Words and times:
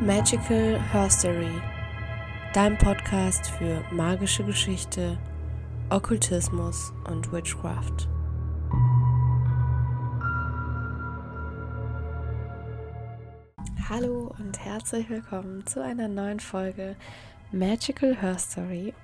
Magical 0.00 0.80
Herstory, 0.92 1.62
dein 2.52 2.76
Podcast 2.76 3.46
für 3.46 3.84
magische 3.92 4.42
Geschichte, 4.42 5.16
Okkultismus 5.88 6.92
und 7.08 7.32
Witchcraft. 7.32 8.08
Hallo 13.88 14.34
und 14.38 14.58
herzlich 14.58 15.08
willkommen 15.08 15.64
zu 15.64 15.82
einer 15.82 16.08
neuen 16.08 16.40
Folge 16.40 16.96
Magical 17.52 18.16
Herstory. 18.16 18.94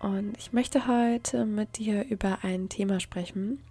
Und 0.00 0.36
ich 0.38 0.52
möchte 0.52 0.88
heute 0.88 1.46
mit 1.46 1.78
dir 1.78 2.04
über 2.04 2.38
ein 2.42 2.68
Thema 2.68 2.98
sprechen, 2.98 3.62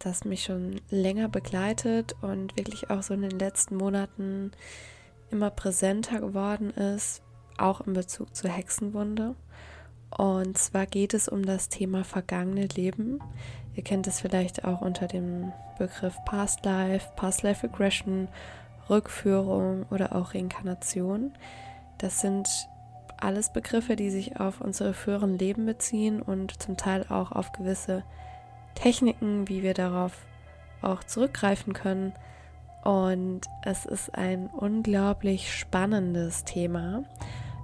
das 0.00 0.26
mich 0.26 0.44
schon 0.44 0.82
länger 0.90 1.28
begleitet 1.28 2.14
und 2.20 2.56
wirklich 2.58 2.90
auch 2.90 3.02
so 3.02 3.14
in 3.14 3.22
den 3.22 3.38
letzten 3.38 3.76
Monaten 3.76 4.52
immer 5.30 5.50
präsenter 5.50 6.20
geworden 6.20 6.70
ist, 6.70 7.22
auch 7.58 7.80
in 7.82 7.92
Bezug 7.92 8.34
zur 8.34 8.50
Hexenwunde. 8.50 9.34
Und 10.10 10.56
zwar 10.56 10.86
geht 10.86 11.14
es 11.14 11.28
um 11.28 11.44
das 11.44 11.68
Thema 11.68 12.04
vergangene 12.04 12.66
Leben. 12.66 13.20
Ihr 13.74 13.82
kennt 13.82 14.06
es 14.06 14.20
vielleicht 14.20 14.64
auch 14.64 14.80
unter 14.80 15.06
dem 15.06 15.52
Begriff 15.78 16.16
Past 16.24 16.64
Life, 16.64 17.08
Past 17.16 17.42
Life 17.42 17.66
Regression, 17.66 18.28
Rückführung 18.88 19.84
oder 19.90 20.14
auch 20.14 20.34
Reinkarnation. 20.34 21.32
Das 21.98 22.20
sind 22.20 22.48
alles 23.18 23.52
Begriffe, 23.52 23.96
die 23.96 24.10
sich 24.10 24.38
auf 24.38 24.60
unsere 24.60 24.94
früheren 24.94 25.38
Leben 25.38 25.66
beziehen 25.66 26.22
und 26.22 26.62
zum 26.62 26.76
Teil 26.76 27.04
auch 27.08 27.32
auf 27.32 27.52
gewisse 27.52 28.04
Techniken, 28.74 29.48
wie 29.48 29.62
wir 29.62 29.74
darauf 29.74 30.12
auch 30.82 31.02
zurückgreifen 31.02 31.72
können, 31.72 32.12
und 32.86 33.40
es 33.62 33.84
ist 33.84 34.14
ein 34.14 34.46
unglaublich 34.46 35.52
spannendes 35.52 36.44
Thema, 36.44 37.02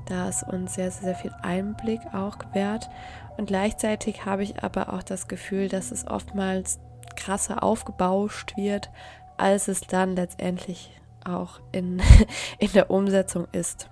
da 0.06 0.28
es 0.28 0.42
uns 0.42 0.74
sehr, 0.74 0.90
sehr 0.90 1.14
viel 1.14 1.30
Einblick 1.42 2.00
auch 2.12 2.38
gewährt. 2.38 2.90
Und 3.36 3.46
gleichzeitig 3.46 4.26
habe 4.26 4.42
ich 4.42 4.64
aber 4.64 4.92
auch 4.92 5.04
das 5.04 5.28
Gefühl, 5.28 5.68
dass 5.68 5.92
es 5.92 6.08
oftmals 6.08 6.80
krasser 7.14 7.62
aufgebauscht 7.62 8.56
wird, 8.56 8.90
als 9.36 9.68
es 9.68 9.82
dann 9.82 10.16
letztendlich 10.16 10.90
auch 11.24 11.60
in, 11.70 12.02
in 12.58 12.72
der 12.72 12.90
Umsetzung 12.90 13.46
ist. 13.52 13.88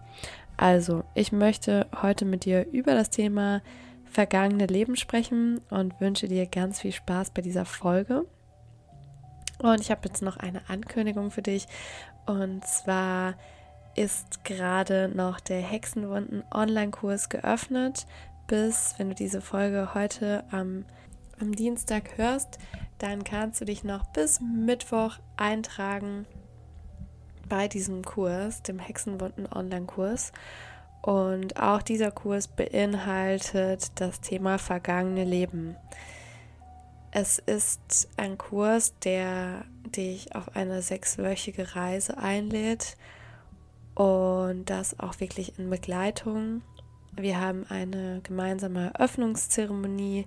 Also, 0.57 1.05
ich 1.15 1.31
möchte 1.31 1.87
heute 2.03 2.25
mit 2.25 2.45
dir 2.45 2.67
über 2.73 2.95
das 2.95 3.09
Thema 3.09 3.63
vergangene 4.05 4.67
Leben 4.67 4.97
sprechen 4.97 5.61
und 5.71 6.01
wünsche 6.01 6.27
dir 6.27 6.47
ganz 6.47 6.81
viel 6.81 6.93
Spaß 6.93 7.31
bei 7.31 7.41
dieser 7.41 7.67
Folge. 7.67 8.27
Und 9.63 9.81
ich 9.81 9.91
habe 9.91 10.09
jetzt 10.09 10.23
noch 10.23 10.37
eine 10.39 10.63
Ankündigung 10.69 11.31
für 11.31 11.43
dich. 11.43 11.67
Und 12.27 12.67
zwar 12.67 13.35
ist 13.95 14.45
gerade 14.45 15.11
noch 15.15 15.41
der 15.41 15.61
Hexenwunden 15.61 16.43
Online-Kurs 16.53 17.29
geöffnet. 17.29 18.07
Bis, 18.47 18.95
wenn 18.97 19.11
du 19.11 19.15
diese 19.15 19.41
Folge 19.41 19.95
heute 19.95 20.45
am, 20.51 20.85
am 21.41 21.55
Dienstag 21.55 22.17
hörst, 22.17 22.59
dann 22.99 23.25
kannst 23.25 23.61
du 23.61 23.65
dich 23.65 23.85
noch 23.85 24.07
bis 24.07 24.41
Mittwoch 24.41 25.19
eintragen 25.37 26.27
bei 27.49 27.69
diesem 27.69 28.05
Kurs, 28.05 28.63
dem 28.63 28.79
Hexenwunden 28.79 29.47
Online-Kurs. 29.53 30.33
Und 31.03 31.61
auch 31.61 31.83
dieser 31.83 32.11
Kurs 32.11 32.49
beinhaltet 32.49 33.93
das 34.01 34.21
Thema 34.21 34.59
vergangene 34.59 35.25
Leben. 35.25 35.77
Es 37.13 37.41
ist 37.41 38.09
ein 38.17 38.39
Kurs, 38.39 38.95
der 39.01 39.65
dich 39.85 40.37
auf 40.37 40.55
eine 40.55 40.81
sechswöchige 40.81 41.75
Reise 41.75 42.19
einlädt 42.19 42.97
und 43.97 44.71
das 44.71 45.01
auch 45.01 45.19
wirklich 45.19 45.59
in 45.59 45.71
Begleitung. 45.71 46.63
Wir 47.17 47.41
haben 47.41 47.67
eine 47.69 48.21
gemeinsame 48.23 48.93
Eröffnungszeremonie 48.95 50.27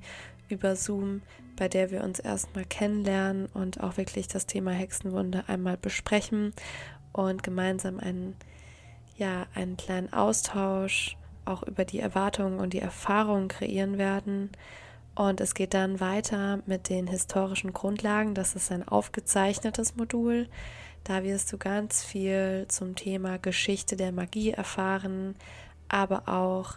über 0.50 0.76
Zoom, 0.76 1.22
bei 1.56 1.70
der 1.70 1.90
wir 1.90 2.04
uns 2.04 2.20
erstmal 2.20 2.66
kennenlernen 2.66 3.46
und 3.54 3.80
auch 3.80 3.96
wirklich 3.96 4.28
das 4.28 4.46
Thema 4.46 4.72
Hexenwunde 4.72 5.46
einmal 5.48 5.78
besprechen 5.78 6.54
und 7.14 7.44
gemeinsam 7.44 7.98
einen, 8.02 8.36
ja, 9.16 9.48
einen 9.56 9.78
kleinen 9.78 10.12
Austausch 10.12 11.16
auch 11.46 11.64
über 11.64 11.86
die 11.86 12.00
Erwartungen 12.00 12.60
und 12.60 12.74
die 12.74 12.80
Erfahrungen 12.80 13.48
kreieren 13.48 13.98
werden 13.98 14.50
und 15.16 15.42
es 15.42 15.54
geht 15.54 15.74
dann 15.74 16.00
weiter 16.00 16.60
mit 16.66 16.90
den 16.90 17.08
historischen 17.08 17.74
Grundlagen. 17.74 18.34
Das 18.34 18.56
ist 18.56 18.72
ein 18.72 18.88
aufgezeichnetes 18.88 19.96
Modul. 19.96 20.48
Da 21.04 21.24
wirst 21.24 21.52
du 21.52 21.58
ganz 21.58 22.04
viel 22.04 22.66
zum 22.70 22.96
Thema 22.96 23.38
Geschichte 23.38 23.96
der 23.96 24.12
Magie 24.12 24.52
erfahren, 24.52 25.36
aber 25.90 26.28
auch 26.28 26.76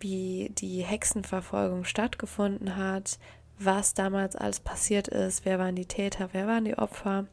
wie 0.00 0.52
die 0.58 0.82
Hexenverfolgung 0.82 1.84
stattgefunden 1.84 2.76
hat, 2.76 3.18
was 3.58 3.94
damals 3.94 4.36
alles 4.36 4.60
passiert 4.60 5.08
ist, 5.08 5.44
wer 5.44 5.58
waren 5.58 5.76
die 5.76 5.86
Täter, 5.86 6.28
wer 6.32 6.46
waren 6.46 6.64
die 6.64 6.76
Opfer 6.76 7.26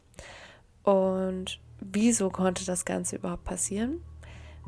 und 0.84 1.59
wieso 1.79 2.29
konnte 2.29 2.66
das 2.66 2.85
Ganze 2.85 3.18
überhaupt 3.18 3.44
passieren. 3.44 4.02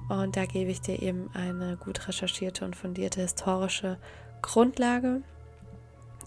Und 0.10 0.36
da 0.36 0.46
gebe 0.46 0.70
ich 0.70 0.82
dir 0.82 1.02
eben 1.02 1.30
eine 1.34 1.78
gut 1.78 2.08
recherchierte 2.08 2.66
und 2.66 2.76
fundierte 2.76 3.22
historische 3.22 3.98
Grundlage 4.42 5.22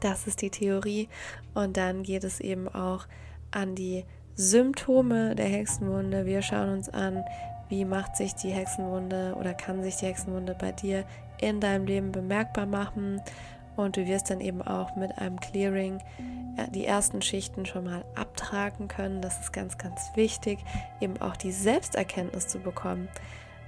das 0.00 0.26
ist 0.26 0.42
die 0.42 0.50
Theorie. 0.50 1.08
Und 1.54 1.76
dann 1.76 2.02
geht 2.02 2.24
es 2.24 2.40
eben 2.40 2.68
auch 2.68 3.06
an 3.50 3.74
die 3.74 4.04
Symptome 4.34 5.34
der 5.34 5.46
Hexenwunde. 5.46 6.26
Wir 6.26 6.42
schauen 6.42 6.70
uns 6.70 6.88
an, 6.88 7.24
wie 7.68 7.84
macht 7.84 8.16
sich 8.16 8.34
die 8.34 8.50
Hexenwunde 8.50 9.34
oder 9.38 9.54
kann 9.54 9.82
sich 9.82 9.96
die 9.96 10.06
Hexenwunde 10.06 10.54
bei 10.58 10.72
dir 10.72 11.04
in 11.38 11.60
deinem 11.60 11.86
Leben 11.86 12.12
bemerkbar 12.12 12.66
machen. 12.66 13.20
Und 13.76 13.96
du 13.96 14.06
wirst 14.06 14.30
dann 14.30 14.40
eben 14.40 14.62
auch 14.62 14.96
mit 14.96 15.18
einem 15.18 15.38
Clearing 15.38 16.00
die 16.74 16.86
ersten 16.86 17.20
Schichten 17.20 17.66
schon 17.66 17.84
mal 17.84 18.04
abtragen 18.14 18.88
können. 18.88 19.20
Das 19.20 19.40
ist 19.40 19.52
ganz, 19.52 19.76
ganz 19.76 20.00
wichtig, 20.14 20.58
eben 21.00 21.20
auch 21.20 21.36
die 21.36 21.52
Selbsterkenntnis 21.52 22.48
zu 22.48 22.58
bekommen 22.58 23.08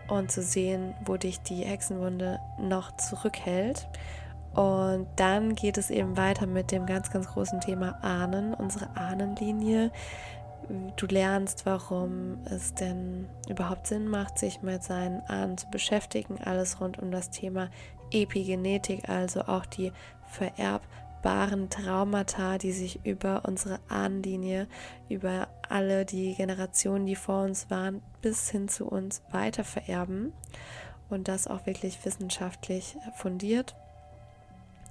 und 0.09 0.33
zu 0.33 0.43
sehen, 0.43 0.95
wo 1.05 1.17
dich 1.17 1.41
die 1.41 1.65
Hexenwunde 1.65 2.41
noch 2.59 2.97
zurückhält. 2.97 3.89
Und 4.55 5.07
dann 5.17 5.55
geht 5.55 5.79
es 5.79 5.91
eben 5.91 6.17
weiter 6.17 6.47
mit 6.47 6.71
dem 6.73 6.87
ganz, 6.87 7.11
ganz 7.11 7.29
großen 7.29 7.61
Thema 7.61 8.03
Ahnen, 8.03 8.55
unsere 8.55 8.97
Ahnenlinie. 8.97 9.93
Du 10.97 11.07
lernst, 11.07 11.65
warum 11.65 12.39
es 12.45 12.75
denn 12.75 13.29
überhaupt 13.49 13.87
Sinn 13.87 14.09
macht, 14.09 14.39
sich 14.39 14.61
mit 14.63 14.83
seinen 14.83 15.21
Ahnen 15.23 15.57
zu 15.57 15.69
beschäftigen. 15.71 16.39
Alles 16.43 16.81
rund 16.81 16.99
um 16.99 17.11
das 17.11 17.31
Thema 17.31 17.71
Epigenetik, 18.11 19.09
also 19.09 19.43
auch 19.43 19.65
die 19.65 19.93
vererbbaren 20.27 21.71
Traumata, 21.71 22.59
die 22.59 22.73
sich 22.73 23.05
über 23.05 23.43
unsere 23.47 23.79
Ahnenlinie, 23.89 24.67
über 25.09 25.49
alle 25.69 26.05
die 26.05 26.35
Generationen, 26.35 27.07
die 27.07 27.17
vor 27.17 27.45
uns 27.45 27.71
waren, 27.71 28.03
bis 28.21 28.51
hin 28.51 28.69
zu 28.69 28.87
uns 28.87 29.23
weiter 29.31 29.65
vererben. 29.65 30.33
Und 31.09 31.29
das 31.29 31.47
auch 31.47 31.65
wirklich 31.65 32.05
wissenschaftlich 32.05 32.97
fundiert. 33.17 33.75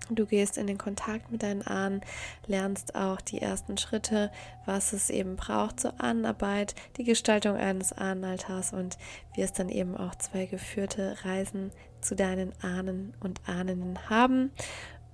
Du 0.09 0.25
gehst 0.25 0.57
in 0.57 0.67
den 0.67 0.77
Kontakt 0.77 1.31
mit 1.31 1.43
deinen 1.43 1.61
Ahnen, 1.61 2.01
lernst 2.45 2.95
auch 2.95 3.19
die 3.21 3.41
ersten 3.41 3.77
Schritte, 3.77 4.31
was 4.65 4.93
es 4.93 5.09
eben 5.09 5.35
braucht 5.35 5.79
zur 5.79 5.99
Ahnenarbeit, 6.01 6.75
die 6.97 7.03
Gestaltung 7.03 7.55
eines 7.55 7.93
Ahnenaltars 7.93 8.73
und 8.73 8.97
wirst 9.35 9.59
dann 9.59 9.69
eben 9.69 9.97
auch 9.97 10.15
zwei 10.15 10.45
geführte 10.45 11.17
Reisen 11.23 11.71
zu 12.01 12.15
deinen 12.15 12.53
Ahnen 12.61 13.13
und 13.19 13.41
Ahnen 13.47 14.09
haben. 14.09 14.51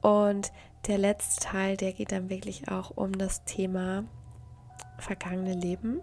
Und 0.02 0.52
der 0.88 0.98
letzte 0.98 1.46
Teil, 1.46 1.78
der 1.78 1.94
geht 1.94 2.12
dann 2.12 2.30
wirklich 2.30 2.70
auch 2.70 2.92
um 2.92 3.18
das 3.18 3.46
Thema 3.46 4.04
vergangene 5.00 5.54
Leben. 5.54 6.02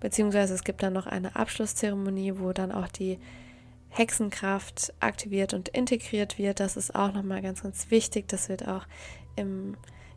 Beziehungsweise 0.00 0.54
es 0.54 0.64
gibt 0.64 0.82
dann 0.82 0.92
noch 0.92 1.06
eine 1.06 1.34
Abschlusszeremonie, 1.36 2.34
wo 2.38 2.52
dann 2.52 2.70
auch 2.72 2.88
die 2.88 3.18
Hexenkraft 3.94 4.92
aktiviert 4.98 5.54
und 5.54 5.68
integriert 5.68 6.36
wird. 6.36 6.58
Das 6.58 6.76
ist 6.76 6.94
auch 6.96 7.12
nochmal 7.12 7.42
ganz, 7.42 7.62
ganz 7.62 7.90
wichtig. 7.92 8.26
Das 8.26 8.48
wird 8.48 8.66
auch 8.66 8.86
im, 9.36 9.76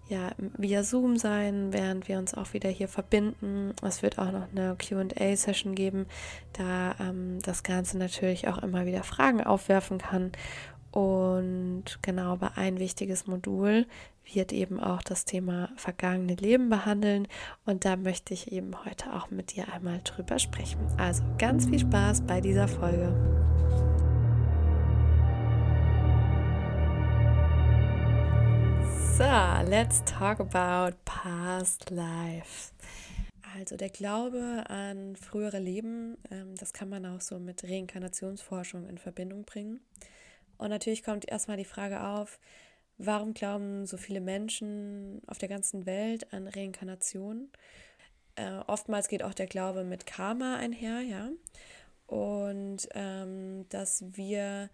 ja, 0.09 0.31
via 0.57 0.81
Zoom 0.81 1.17
sein, 1.17 1.71
während 1.73 2.07
wir 2.07 2.17
uns 2.17 2.33
auch 2.33 2.53
wieder 2.53 2.69
hier 2.69 2.87
verbinden. 2.87 3.73
Es 3.83 4.01
wird 4.01 4.17
auch 4.17 4.31
noch 4.31 4.47
eine 4.49 4.75
QA-Session 4.77 5.75
geben, 5.75 6.07
da 6.53 6.95
ähm, 6.99 7.37
das 7.43 7.61
Ganze 7.61 7.99
natürlich 7.99 8.47
auch 8.47 8.57
immer 8.57 8.87
wieder 8.87 9.03
Fragen 9.03 9.43
aufwerfen 9.43 9.99
kann. 9.99 10.31
Und 10.91 11.99
genau, 12.01 12.33
aber 12.33 12.57
ein 12.57 12.79
wichtiges 12.79 13.27
Modul 13.27 13.85
wird 14.33 14.51
eben 14.53 14.79
auch 14.79 15.03
das 15.03 15.25
Thema 15.25 15.69
vergangene 15.75 16.33
Leben 16.33 16.69
behandeln. 16.69 17.27
Und 17.65 17.85
da 17.85 17.95
möchte 17.95 18.33
ich 18.33 18.51
eben 18.51 18.71
heute 18.85 19.13
auch 19.13 19.29
mit 19.29 19.55
dir 19.55 19.71
einmal 19.71 20.01
drüber 20.03 20.39
sprechen. 20.39 20.79
Also 20.97 21.21
ganz 21.37 21.67
viel 21.67 21.79
Spaß 21.79 22.21
bei 22.21 22.41
dieser 22.41 22.67
Folge. 22.67 23.13
So, 29.17 29.23
let's 29.23 30.03
talk 30.05 30.39
about 30.39 30.95
past 31.03 31.89
life. 31.89 32.71
Also 33.55 33.75
der 33.75 33.89
Glaube 33.89 34.63
an 34.67 35.15
frühere 35.15 35.57
Leben, 35.57 36.17
ähm, 36.29 36.53
das 36.55 36.71
kann 36.71 36.87
man 36.87 37.03
auch 37.07 37.21
so 37.21 37.39
mit 37.39 37.63
Reinkarnationsforschung 37.63 38.87
in 38.87 38.99
Verbindung 38.99 39.43
bringen. 39.43 39.79
Und 40.59 40.69
natürlich 40.69 41.03
kommt 41.03 41.27
erstmal 41.27 41.57
die 41.57 41.65
Frage 41.65 42.03
auf, 42.03 42.39
warum 42.99 43.33
glauben 43.33 43.87
so 43.87 43.97
viele 43.97 44.21
Menschen 44.21 45.23
auf 45.25 45.39
der 45.39 45.49
ganzen 45.49 45.87
Welt 45.87 46.31
an 46.31 46.47
Reinkarnation? 46.47 47.49
Äh, 48.35 48.59
oftmals 48.67 49.07
geht 49.07 49.23
auch 49.23 49.33
der 49.33 49.47
Glaube 49.47 49.83
mit 49.83 50.05
Karma 50.05 50.57
einher, 50.57 51.01
ja. 51.01 51.31
Und 52.05 52.87
ähm, 52.93 53.65
dass 53.69 54.03
wir 54.15 54.69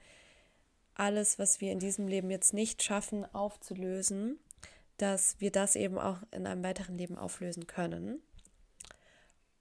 alles, 0.95 1.39
was 1.39 1.61
wir 1.61 1.71
in 1.71 1.79
diesem 1.79 2.07
Leben 2.07 2.29
jetzt 2.29 2.53
nicht 2.53 2.83
schaffen, 2.83 3.25
aufzulösen, 3.33 4.39
dass 4.97 5.39
wir 5.39 5.51
das 5.51 5.75
eben 5.75 5.97
auch 5.97 6.17
in 6.31 6.47
einem 6.47 6.63
weiteren 6.63 6.97
Leben 6.97 7.17
auflösen 7.17 7.67
können. 7.67 8.21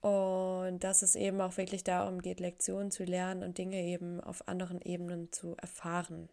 Und 0.00 0.80
dass 0.80 1.02
es 1.02 1.14
eben 1.14 1.40
auch 1.40 1.56
wirklich 1.56 1.84
darum 1.84 2.20
geht, 2.20 2.40
Lektionen 2.40 2.90
zu 2.90 3.04
lernen 3.04 3.44
und 3.44 3.58
Dinge 3.58 3.80
eben 3.82 4.20
auf 4.20 4.48
anderen 4.48 4.80
Ebenen 4.82 5.30
zu 5.32 5.56
erfahren. 5.56 6.28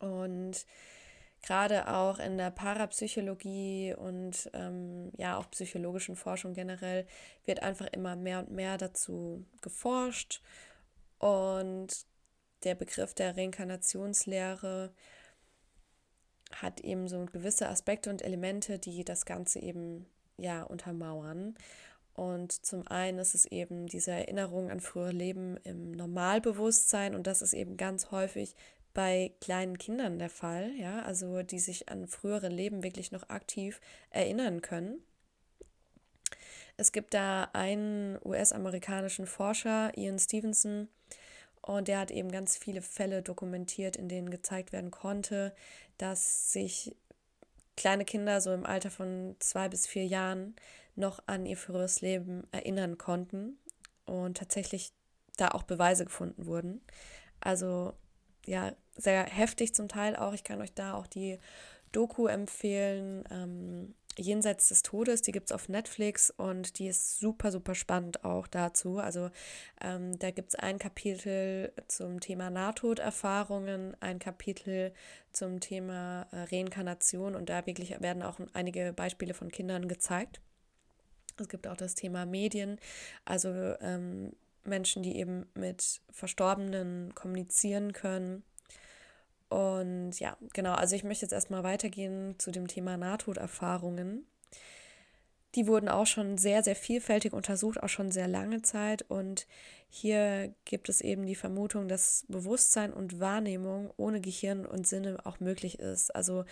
Und 0.00 0.66
gerade 1.42 1.88
auch 1.88 2.18
in 2.18 2.36
der 2.36 2.50
Parapsychologie 2.50 3.94
und 3.94 4.50
ähm, 4.54 5.12
ja 5.16 5.38
auch 5.38 5.48
psychologischen 5.50 6.16
Forschung 6.16 6.52
generell 6.52 7.06
wird 7.44 7.62
einfach 7.62 7.86
immer 7.92 8.16
mehr 8.16 8.40
und 8.40 8.50
mehr 8.50 8.76
dazu 8.76 9.46
geforscht. 9.60 10.42
Und 11.18 12.06
der 12.64 12.74
Begriff 12.74 13.14
der 13.14 13.36
Reinkarnationslehre 13.36 14.92
hat 16.52 16.80
eben 16.80 17.08
so 17.08 17.24
gewisse 17.26 17.68
Aspekte 17.68 18.10
und 18.10 18.22
Elemente, 18.22 18.78
die 18.78 19.04
das 19.04 19.24
Ganze 19.24 19.60
eben 19.60 20.06
ja 20.36 20.62
untermauern. 20.62 21.54
Und 22.14 22.52
zum 22.52 22.86
einen 22.88 23.18
ist 23.18 23.34
es 23.34 23.46
eben 23.46 23.86
diese 23.86 24.10
Erinnerung 24.10 24.70
an 24.70 24.80
frühere 24.80 25.12
Leben 25.12 25.56
im 25.64 25.92
Normalbewusstsein 25.92 27.14
und 27.14 27.26
das 27.26 27.40
ist 27.40 27.54
eben 27.54 27.76
ganz 27.76 28.10
häufig 28.10 28.54
bei 28.92 29.32
kleinen 29.40 29.78
Kindern 29.78 30.18
der 30.18 30.30
Fall, 30.30 30.72
ja, 30.76 31.02
also 31.02 31.42
die 31.42 31.60
sich 31.60 31.88
an 31.88 32.08
frühere 32.08 32.48
Leben 32.48 32.82
wirklich 32.82 33.12
noch 33.12 33.28
aktiv 33.28 33.80
erinnern 34.10 34.60
können. 34.60 35.00
Es 36.76 36.92
gibt 36.92 37.14
da 37.14 37.48
einen 37.52 38.18
US-amerikanischen 38.24 39.26
Forscher, 39.26 39.96
Ian 39.96 40.18
Stevenson, 40.18 40.88
und 41.62 41.88
der 41.88 41.98
hat 41.98 42.10
eben 42.10 42.30
ganz 42.30 42.56
viele 42.56 42.82
Fälle 42.82 43.22
dokumentiert, 43.22 43.96
in 43.96 44.08
denen 44.08 44.30
gezeigt 44.30 44.72
werden 44.72 44.90
konnte, 44.90 45.54
dass 45.98 46.52
sich 46.52 46.96
kleine 47.76 48.04
Kinder 48.04 48.40
so 48.40 48.52
im 48.52 48.66
Alter 48.66 48.90
von 48.90 49.36
zwei 49.38 49.68
bis 49.68 49.86
vier 49.86 50.06
Jahren 50.06 50.56
noch 50.96 51.22
an 51.26 51.46
ihr 51.46 51.56
früheres 51.56 52.00
Leben 52.00 52.46
erinnern 52.52 52.98
konnten 52.98 53.58
und 54.04 54.36
tatsächlich 54.36 54.92
da 55.36 55.48
auch 55.48 55.62
Beweise 55.62 56.04
gefunden 56.04 56.46
wurden. 56.46 56.80
Also 57.40 57.94
ja, 58.46 58.72
sehr 58.96 59.24
heftig 59.24 59.74
zum 59.74 59.88
Teil 59.88 60.16
auch. 60.16 60.32
Ich 60.32 60.44
kann 60.44 60.60
euch 60.60 60.74
da 60.74 60.94
auch 60.94 61.06
die 61.06 61.38
Doku 61.92 62.26
empfehlen, 62.26 63.24
ähm, 63.30 63.94
Jenseits 64.18 64.68
des 64.68 64.82
Todes, 64.82 65.22
die 65.22 65.32
gibt 65.32 65.50
es 65.50 65.54
auf 65.54 65.68
Netflix 65.68 66.30
und 66.30 66.78
die 66.78 66.88
ist 66.88 67.20
super, 67.20 67.52
super 67.52 67.74
spannend 67.74 68.24
auch 68.24 68.46
dazu. 68.46 68.98
Also 68.98 69.30
ähm, 69.80 70.18
da 70.18 70.30
gibt 70.30 70.50
es 70.50 70.54
ein 70.56 70.78
Kapitel 70.78 71.72
zum 71.86 72.20
Thema 72.20 72.50
Nahtoderfahrungen, 72.50 73.96
ein 74.00 74.18
Kapitel 74.18 74.92
zum 75.32 75.60
Thema 75.60 76.26
äh, 76.32 76.42
Reinkarnation 76.54 77.36
und 77.36 77.48
da 77.48 77.66
wirklich 77.66 78.00
werden 78.00 78.22
auch 78.22 78.40
einige 78.52 78.92
Beispiele 78.92 79.32
von 79.32 79.50
Kindern 79.50 79.86
gezeigt. 79.86 80.40
Es 81.38 81.48
gibt 81.48 81.66
auch 81.66 81.76
das 81.76 81.94
Thema 81.94 82.26
Medien, 82.26 82.78
also 83.24 83.48
ähm, 83.80 84.32
Menschen, 84.64 85.02
die 85.02 85.16
eben 85.16 85.46
mit 85.54 86.02
Verstorbenen 86.10 87.14
kommunizieren 87.14 87.92
können 87.92 88.42
und 89.50 90.12
ja, 90.20 90.36
genau, 90.52 90.74
also 90.74 90.94
ich 90.94 91.02
möchte 91.02 91.24
jetzt 91.24 91.32
erstmal 91.32 91.64
weitergehen 91.64 92.36
zu 92.38 92.52
dem 92.52 92.68
Thema 92.68 92.96
Nahtoderfahrungen. 92.96 94.24
Die 95.56 95.66
wurden 95.66 95.88
auch 95.88 96.06
schon 96.06 96.38
sehr, 96.38 96.62
sehr 96.62 96.76
vielfältig 96.76 97.32
untersucht, 97.32 97.82
auch 97.82 97.88
schon 97.88 98.12
sehr 98.12 98.28
lange 98.28 98.62
Zeit. 98.62 99.02
Und 99.08 99.48
hier 99.88 100.54
gibt 100.64 100.88
es 100.88 101.00
eben 101.00 101.26
die 101.26 101.34
Vermutung, 101.34 101.88
dass 101.88 102.24
Bewusstsein 102.28 102.92
und 102.92 103.18
Wahrnehmung 103.18 103.92
ohne 103.96 104.20
Gehirn 104.20 104.64
und 104.64 104.86
Sinne 104.86 105.18
auch 105.24 105.40
möglich 105.40 105.80
ist. 105.80 106.14
Also 106.14 106.44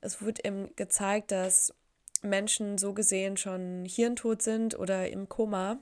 es 0.00 0.22
wird 0.22 0.42
eben 0.46 0.74
gezeigt, 0.76 1.32
dass 1.32 1.74
Menschen 2.22 2.78
so 2.78 2.94
gesehen 2.94 3.36
schon 3.36 3.84
hirntot 3.84 4.40
sind 4.40 4.78
oder 4.78 5.10
im 5.10 5.28
Koma 5.28 5.78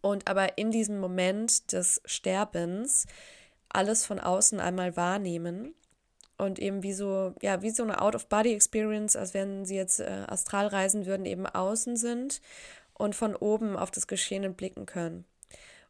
und 0.00 0.26
aber 0.26 0.56
in 0.56 0.70
diesem 0.70 0.98
Moment 0.98 1.70
des 1.72 2.00
Sterbens 2.06 3.06
alles 3.68 4.06
von 4.06 4.18
außen 4.18 4.58
einmal 4.58 4.96
wahrnehmen 4.96 5.74
und 6.38 6.58
eben 6.58 6.82
wie 6.82 6.92
so, 6.92 7.34
ja, 7.42 7.62
wie 7.62 7.70
so 7.70 7.82
eine 7.82 8.00
Out-of-Body-Experience, 8.00 9.16
als 9.16 9.34
wenn 9.34 9.64
sie 9.64 9.76
jetzt 9.76 10.00
äh, 10.00 10.24
astral 10.26 10.66
reisen 10.66 11.06
würden, 11.06 11.26
eben 11.26 11.46
außen 11.46 11.96
sind 11.96 12.40
und 12.94 13.14
von 13.14 13.36
oben 13.36 13.76
auf 13.76 13.90
das 13.90 14.06
Geschehene 14.06 14.50
blicken 14.50 14.86
können. 14.86 15.24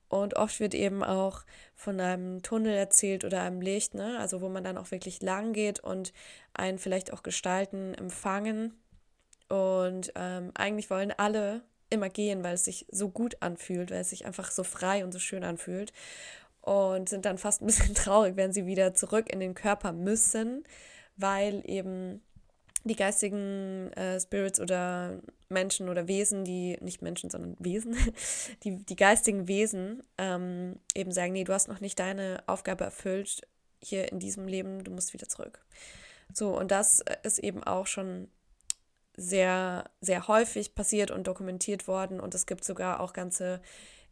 Und 0.08 0.36
oft 0.36 0.60
wird 0.60 0.74
eben 0.74 1.02
auch 1.02 1.42
von 1.74 1.98
einem 1.98 2.42
Tunnel 2.42 2.74
erzählt 2.74 3.24
oder 3.24 3.40
einem 3.42 3.62
Licht, 3.62 3.94
ne? 3.94 4.18
also 4.18 4.42
wo 4.42 4.50
man 4.50 4.62
dann 4.62 4.76
auch 4.76 4.90
wirklich 4.90 5.22
lang 5.22 5.54
geht 5.54 5.80
und 5.80 6.12
einen 6.52 6.78
vielleicht 6.78 7.14
auch 7.14 7.22
Gestalten 7.22 7.94
empfangen. 7.94 8.74
Und 9.48 10.12
ähm, 10.14 10.50
eigentlich 10.54 10.90
wollen 10.90 11.12
alle 11.16 11.62
immer 11.88 12.10
gehen, 12.10 12.44
weil 12.44 12.54
es 12.54 12.64
sich 12.64 12.86
so 12.90 13.08
gut 13.08 13.36
anfühlt, 13.40 13.90
weil 13.90 14.00
es 14.00 14.10
sich 14.10 14.26
einfach 14.26 14.50
so 14.50 14.64
frei 14.64 15.02
und 15.02 15.12
so 15.12 15.18
schön 15.18 15.44
anfühlt 15.44 15.94
und 16.62 17.08
sind 17.08 17.24
dann 17.26 17.38
fast 17.38 17.60
ein 17.60 17.66
bisschen 17.66 17.94
traurig, 17.94 18.36
wenn 18.36 18.52
sie 18.52 18.66
wieder 18.66 18.94
zurück 18.94 19.30
in 19.30 19.40
den 19.40 19.54
Körper 19.54 19.92
müssen, 19.92 20.64
weil 21.16 21.62
eben 21.66 22.22
die 22.84 22.96
geistigen 22.96 23.92
äh, 23.92 24.18
Spirits 24.18 24.58
oder 24.58 25.20
Menschen 25.48 25.88
oder 25.88 26.08
Wesen, 26.08 26.44
die, 26.44 26.78
nicht 26.80 27.02
Menschen, 27.02 27.30
sondern 27.30 27.56
Wesen, 27.58 27.96
die, 28.64 28.76
die 28.84 28.96
geistigen 28.96 29.46
Wesen 29.46 30.02
ähm, 30.18 30.76
eben 30.94 31.12
sagen, 31.12 31.32
nee, 31.32 31.44
du 31.44 31.52
hast 31.52 31.68
noch 31.68 31.80
nicht 31.80 31.98
deine 31.98 32.42
Aufgabe 32.46 32.84
erfüllt 32.84 33.42
hier 33.80 34.10
in 34.10 34.18
diesem 34.18 34.46
Leben, 34.46 34.84
du 34.84 34.90
musst 34.90 35.12
wieder 35.12 35.28
zurück. 35.28 35.64
So, 36.32 36.56
und 36.56 36.70
das 36.70 37.04
ist 37.24 37.38
eben 37.38 37.62
auch 37.62 37.86
schon 37.86 38.28
sehr, 39.16 39.90
sehr 40.00 40.28
häufig 40.28 40.74
passiert 40.74 41.10
und 41.10 41.26
dokumentiert 41.26 41.86
worden 41.86 42.20
und 42.20 42.34
es 42.34 42.46
gibt 42.46 42.64
sogar 42.64 43.00
auch 43.00 43.12
ganze 43.12 43.60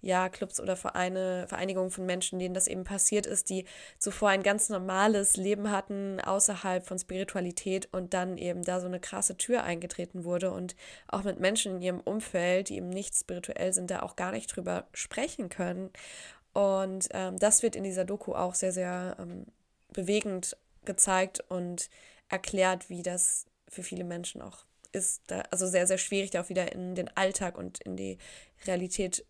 ja, 0.03 0.29
Clubs 0.29 0.61
oder 0.61 0.77
Vereine, 0.77 1.47
Vereinigungen 1.49 1.91
von 1.91 2.07
Menschen, 2.07 2.39
denen 2.39 2.55
das 2.55 2.67
eben 2.67 2.85
passiert 2.85 3.27
ist, 3.27 3.51
die 3.51 3.65
zuvor 3.99 4.31
ein 4.31 4.43
ganz 4.43 4.69
normales 4.69 5.37
Leben 5.37 5.71
hatten 5.71 6.21
außerhalb 6.21 6.87
von 6.87 6.99
Spiritualität 6.99 7.89
und 7.93 8.15
dann 8.15 8.39
eben 8.39 8.63
da 8.63 8.81
so 8.81 8.87
eine 8.87 9.01
krasse 9.01 9.37
Tür 9.37 9.63
eingetreten 9.63 10.25
wurde 10.25 10.51
und 10.51 10.77
auch 11.09 11.25
mit 11.25 11.41
Menschen 11.41 11.77
in 11.77 11.83
ihrem 11.83 12.01
Umfeld, 12.01 12.69
die 12.69 12.77
eben 12.77 12.89
nicht 12.89 13.15
spirituell 13.15 13.73
sind, 13.73 13.91
da 13.91 14.03
auch 14.03 14.17
gar 14.17 14.33
nicht 14.33 14.55
drüber 14.55 14.87
sprechen 14.93 15.49
können. 15.49 15.91
Und 16.53 17.09
ähm, 17.13 17.39
das 17.39 17.63
wird 17.63 17.77
in 17.77 17.85
dieser 17.85 18.05
Doku 18.05 18.35
auch 18.35 18.55
sehr, 18.55 18.73
sehr 18.73 19.17
ähm, 19.21 19.47
bewegend 19.93 20.57
gezeigt 20.85 21.45
und 21.49 21.91
erklärt, 22.29 22.89
wie 22.89 23.03
das 23.03 23.47
für 23.69 23.83
viele 23.83 24.05
Menschen 24.05 24.43
auch 24.43 24.65
ist. 24.93 25.23
Da, 25.29 25.43
also 25.51 25.67
sehr, 25.67 25.87
sehr 25.87 25.99
schwierig, 25.99 26.31
da 26.31 26.43
auch 26.43 26.49
wieder 26.49 26.73
in 26.73 26.95
den 26.95 27.15
Alltag 27.17 27.57
und 27.57 27.81
in 27.83 27.97
die 27.97 28.19
Realität 28.67 29.25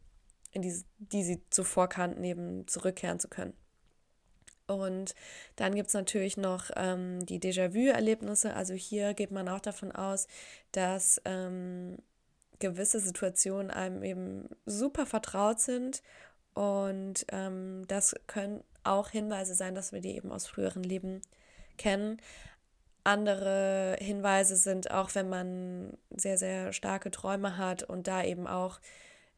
in 0.52 0.62
die, 0.62 0.74
die 0.98 1.22
sie 1.22 1.42
zuvor 1.50 1.88
kannten, 1.88 2.24
eben 2.24 2.66
zurückkehren 2.66 3.20
zu 3.20 3.28
können. 3.28 3.54
Und 4.66 5.16
dann 5.56 5.74
gibt 5.74 5.88
es 5.88 5.94
natürlich 5.94 6.36
noch 6.36 6.70
ähm, 6.76 7.26
die 7.26 7.40
Déjà-vu-Erlebnisse. 7.40 8.54
Also 8.54 8.74
hier 8.74 9.14
geht 9.14 9.32
man 9.32 9.48
auch 9.48 9.60
davon 9.60 9.90
aus, 9.90 10.28
dass 10.70 11.20
ähm, 11.24 11.96
gewisse 12.60 13.00
Situationen 13.00 13.72
einem 13.72 14.04
eben 14.04 14.48
super 14.66 15.06
vertraut 15.06 15.58
sind. 15.58 16.02
Und 16.54 17.26
ähm, 17.32 17.84
das 17.88 18.14
können 18.28 18.62
auch 18.84 19.08
Hinweise 19.10 19.54
sein, 19.54 19.74
dass 19.74 19.92
wir 19.92 20.00
die 20.00 20.14
eben 20.14 20.30
aus 20.30 20.46
früheren 20.46 20.84
Leben 20.84 21.20
kennen. 21.76 22.18
Andere 23.02 23.96
Hinweise 23.98 24.56
sind 24.56 24.90
auch, 24.90 25.14
wenn 25.14 25.28
man 25.28 25.96
sehr, 26.10 26.38
sehr 26.38 26.72
starke 26.72 27.10
Träume 27.10 27.56
hat 27.56 27.82
und 27.82 28.06
da 28.06 28.22
eben 28.22 28.46
auch 28.46 28.78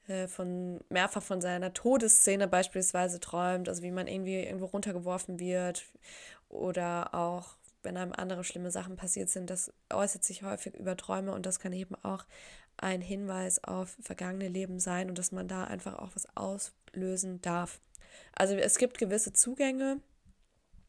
äh, 0.08 0.26
von 0.26 0.80
mehrfach 0.88 1.22
von 1.22 1.40
seiner 1.40 1.72
Todesszene 1.72 2.48
beispielsweise 2.48 3.20
träumt, 3.20 3.68
also 3.68 3.82
wie 3.82 3.90
man 3.90 4.06
irgendwie 4.06 4.42
irgendwo 4.42 4.66
runtergeworfen 4.66 5.38
wird 5.38 5.84
oder 6.48 7.14
auch 7.14 7.56
wenn 7.82 7.96
einem 7.96 8.12
andere 8.12 8.44
schlimme 8.44 8.70
Sachen 8.70 8.96
passiert 8.96 9.28
sind, 9.28 9.50
das 9.50 9.72
äußert 9.92 10.24
sich 10.24 10.42
häufig 10.42 10.74
über 10.74 10.96
Träume 10.96 11.32
und 11.32 11.46
das 11.46 11.58
kann 11.58 11.72
eben 11.72 11.96
auch 12.02 12.24
ein 12.76 13.00
Hinweis 13.00 13.62
auf 13.64 13.96
vergangene 14.00 14.48
Leben 14.48 14.78
sein 14.78 15.08
und 15.08 15.18
dass 15.18 15.32
man 15.32 15.48
da 15.48 15.64
einfach 15.64 15.98
auch 15.98 16.10
was 16.14 16.26
auslösen 16.36 17.40
darf. 17.42 17.80
Also 18.34 18.54
es 18.54 18.78
gibt 18.78 18.98
gewisse 18.98 19.32
Zugänge 19.32 20.00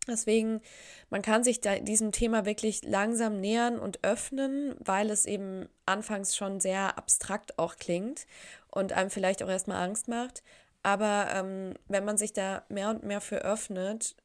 Deswegen, 0.08 0.62
man 1.10 1.22
kann 1.22 1.44
sich 1.44 1.62
diesem 1.62 2.12
Thema 2.12 2.46
wirklich 2.46 2.84
langsam 2.84 3.40
nähern 3.40 3.80
und 3.80 4.04
öffnen, 4.04 4.76
weil 4.80 5.10
es 5.10 5.26
eben 5.26 5.70
anfangs 5.86 6.36
schon 6.36 6.60
sehr 6.60 6.98
abstrakt 6.98 7.58
auch 7.58 7.78
klingt 7.78 8.26
und 8.74 8.94
einem 8.94 9.10
vielleicht 9.10 9.44
auch 9.44 9.50
erstmal 9.50 9.84
Angst 9.84 10.08
macht. 10.08 10.44
Aber 10.82 11.28
ähm, 11.34 11.76
wenn 11.88 12.04
man 12.04 12.18
sich 12.18 12.34
da 12.34 12.64
mehr 12.70 12.90
und 12.90 13.04
mehr 13.04 13.22
für 13.22 13.38
öffnet, 13.38 14.16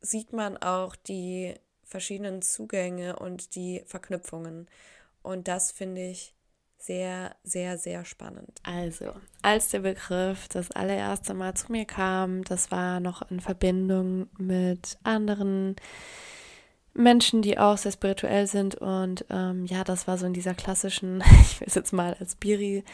sieht 0.00 0.32
man 0.32 0.56
auch 0.56 0.96
die 0.96 1.54
verschiedenen 1.84 2.40
Zugänge 2.40 3.16
und 3.16 3.54
die 3.56 3.82
Verknüpfungen. 3.86 4.68
Und 5.22 5.48
das 5.48 5.72
finde 5.72 6.02
ich 6.02 6.34
sehr, 6.78 7.34
sehr, 7.42 7.76
sehr 7.76 8.04
spannend. 8.04 8.60
Also, 8.62 9.12
als 9.42 9.70
der 9.70 9.80
Begriff 9.80 10.48
das 10.48 10.70
allererste 10.70 11.34
Mal 11.34 11.54
zu 11.54 11.72
mir 11.72 11.84
kam, 11.84 12.44
das 12.44 12.70
war 12.70 13.00
noch 13.00 13.28
in 13.30 13.40
Verbindung 13.40 14.28
mit 14.38 14.96
anderen 15.02 15.74
Menschen, 16.94 17.42
die 17.42 17.58
auch 17.58 17.76
sehr 17.76 17.92
spirituell 17.92 18.46
sind. 18.46 18.76
Und 18.76 19.24
ähm, 19.28 19.66
ja, 19.66 19.82
das 19.82 20.06
war 20.06 20.18
so 20.18 20.26
in 20.26 20.32
dieser 20.32 20.54
klassischen, 20.54 21.22
ich 21.42 21.60
will 21.60 21.68
es 21.68 21.74
jetzt 21.74 21.92
mal 21.92 22.14
als 22.14 22.36
Biri 22.36 22.84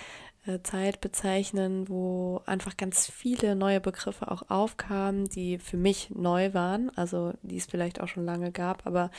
Zeit 0.62 1.00
bezeichnen, 1.00 1.88
wo 1.88 2.42
einfach 2.46 2.76
ganz 2.76 3.10
viele 3.10 3.56
neue 3.56 3.80
Begriffe 3.80 4.30
auch 4.30 4.50
aufkamen, 4.50 5.26
die 5.28 5.58
für 5.58 5.76
mich 5.76 6.10
neu 6.10 6.52
waren, 6.52 6.90
also 6.96 7.32
die 7.42 7.56
es 7.56 7.66
vielleicht 7.66 8.00
auch 8.00 8.08
schon 8.08 8.24
lange 8.24 8.52
gab, 8.52 8.86
aber 8.86 9.10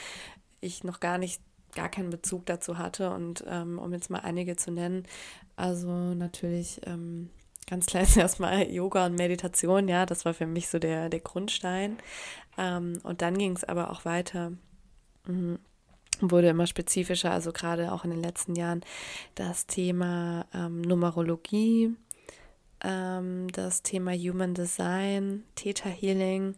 ich 0.61 0.83
noch 0.83 0.99
gar 0.99 1.17
nicht, 1.17 1.41
gar 1.73 1.89
keinen 1.89 2.11
Bezug 2.11 2.45
dazu 2.45 2.77
hatte. 2.77 3.09
Und 3.11 3.43
ähm, 3.47 3.79
um 3.79 3.91
jetzt 3.93 4.09
mal 4.09 4.19
einige 4.19 4.55
zu 4.55 4.71
nennen, 4.71 5.03
also 5.55 5.89
natürlich 6.13 6.81
ähm, 6.85 7.29
ganz 7.67 7.87
klar 7.87 8.03
ist 8.03 8.17
erstmal 8.17 8.69
Yoga 8.71 9.07
und 9.07 9.15
Meditation, 9.15 9.87
ja, 9.87 10.05
das 10.05 10.25
war 10.25 10.33
für 10.33 10.47
mich 10.47 10.69
so 10.69 10.79
der, 10.79 11.09
der 11.09 11.21
Grundstein. 11.21 11.97
Ähm, 12.57 12.99
und 13.03 13.21
dann 13.21 13.37
ging 13.37 13.55
es 13.55 13.63
aber 13.63 13.89
auch 13.89 14.05
weiter. 14.05 14.53
Mhm 15.27 15.59
wurde 16.21 16.49
immer 16.49 16.67
spezifischer, 16.67 17.31
also 17.31 17.51
gerade 17.51 17.91
auch 17.91 18.03
in 18.03 18.11
den 18.11 18.21
letzten 18.21 18.55
Jahren 18.55 18.81
das 19.35 19.67
Thema 19.67 20.45
ähm, 20.53 20.81
Numerologie, 20.81 21.95
ähm, 22.83 23.47
das 23.51 23.83
Thema 23.83 24.11
Human 24.13 24.53
Design, 24.53 25.43
Theta 25.55 25.89
Healing, 25.89 26.55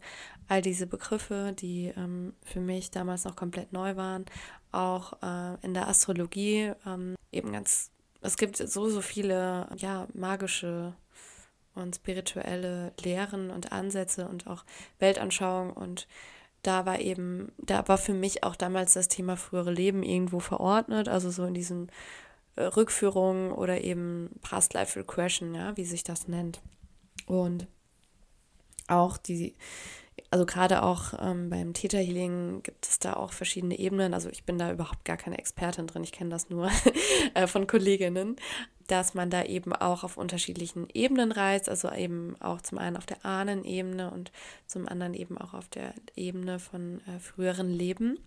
all 0.48 0.62
diese 0.62 0.86
Begriffe, 0.86 1.54
die 1.58 1.92
ähm, 1.96 2.34
für 2.42 2.60
mich 2.60 2.90
damals 2.90 3.24
noch 3.24 3.36
komplett 3.36 3.72
neu 3.72 3.96
waren, 3.96 4.24
auch 4.72 5.14
äh, 5.22 5.56
in 5.62 5.74
der 5.74 5.88
Astrologie 5.88 6.72
ähm, 6.86 7.14
eben 7.32 7.52
ganz, 7.52 7.90
es 8.20 8.36
gibt 8.36 8.56
so, 8.56 8.88
so 8.88 9.00
viele 9.00 9.68
ja, 9.76 10.06
magische 10.14 10.94
und 11.74 11.96
spirituelle 11.96 12.92
Lehren 13.02 13.50
und 13.50 13.72
Ansätze 13.72 14.28
und 14.28 14.46
auch 14.46 14.64
Weltanschauungen 14.98 15.72
und 15.72 16.08
da 16.62 16.86
war 16.86 17.00
eben, 17.00 17.52
da 17.58 17.86
war 17.88 17.98
für 17.98 18.14
mich 18.14 18.42
auch 18.44 18.56
damals 18.56 18.94
das 18.94 19.08
Thema 19.08 19.36
frühere 19.36 19.72
Leben 19.72 20.02
irgendwo 20.02 20.40
verordnet, 20.40 21.08
also 21.08 21.30
so 21.30 21.44
in 21.44 21.54
diesen 21.54 21.90
äh, 22.56 22.62
Rückführungen 22.62 23.52
oder 23.52 23.80
eben 23.80 24.30
Past 24.42 24.74
Life 24.74 24.98
Regression, 24.98 25.54
ja, 25.54 25.76
wie 25.76 25.84
sich 25.84 26.02
das 26.02 26.28
nennt. 26.28 26.60
Und 27.26 27.66
auch 28.88 29.18
die, 29.18 29.54
also 30.30 30.46
gerade 30.46 30.82
auch 30.82 31.14
ähm, 31.20 31.50
beim 31.50 31.74
Theta 31.74 31.98
Healing 31.98 32.62
gibt 32.62 32.86
es 32.86 32.98
da 32.98 33.14
auch 33.14 33.32
verschiedene 33.32 33.78
Ebenen. 33.78 34.14
Also 34.14 34.28
ich 34.28 34.44
bin 34.44 34.58
da 34.58 34.72
überhaupt 34.72 35.04
gar 35.04 35.16
keine 35.16 35.38
Expertin 35.38 35.86
drin, 35.86 36.04
ich 36.04 36.12
kenne 36.12 36.30
das 36.30 36.50
nur 36.50 36.70
äh, 37.34 37.46
von 37.46 37.66
Kolleginnen 37.66 38.36
dass 38.88 39.12
man 39.12 39.28
da 39.30 39.44
eben 39.44 39.74
auch 39.74 40.02
auf 40.02 40.16
unterschiedlichen 40.16 40.88
Ebenen 40.92 41.30
reist, 41.30 41.68
also 41.68 41.92
eben 41.92 42.36
auch 42.40 42.62
zum 42.62 42.78
einen 42.78 42.96
auf 42.96 43.06
der 43.06 43.24
Ahnenebene 43.24 44.10
und 44.10 44.32
zum 44.66 44.88
anderen 44.88 45.14
eben 45.14 45.38
auch 45.38 45.52
auf 45.54 45.68
der 45.68 45.92
Ebene 46.16 46.58
von 46.58 47.02
äh, 47.06 47.20
früheren 47.20 47.70
Leben. 47.70 48.18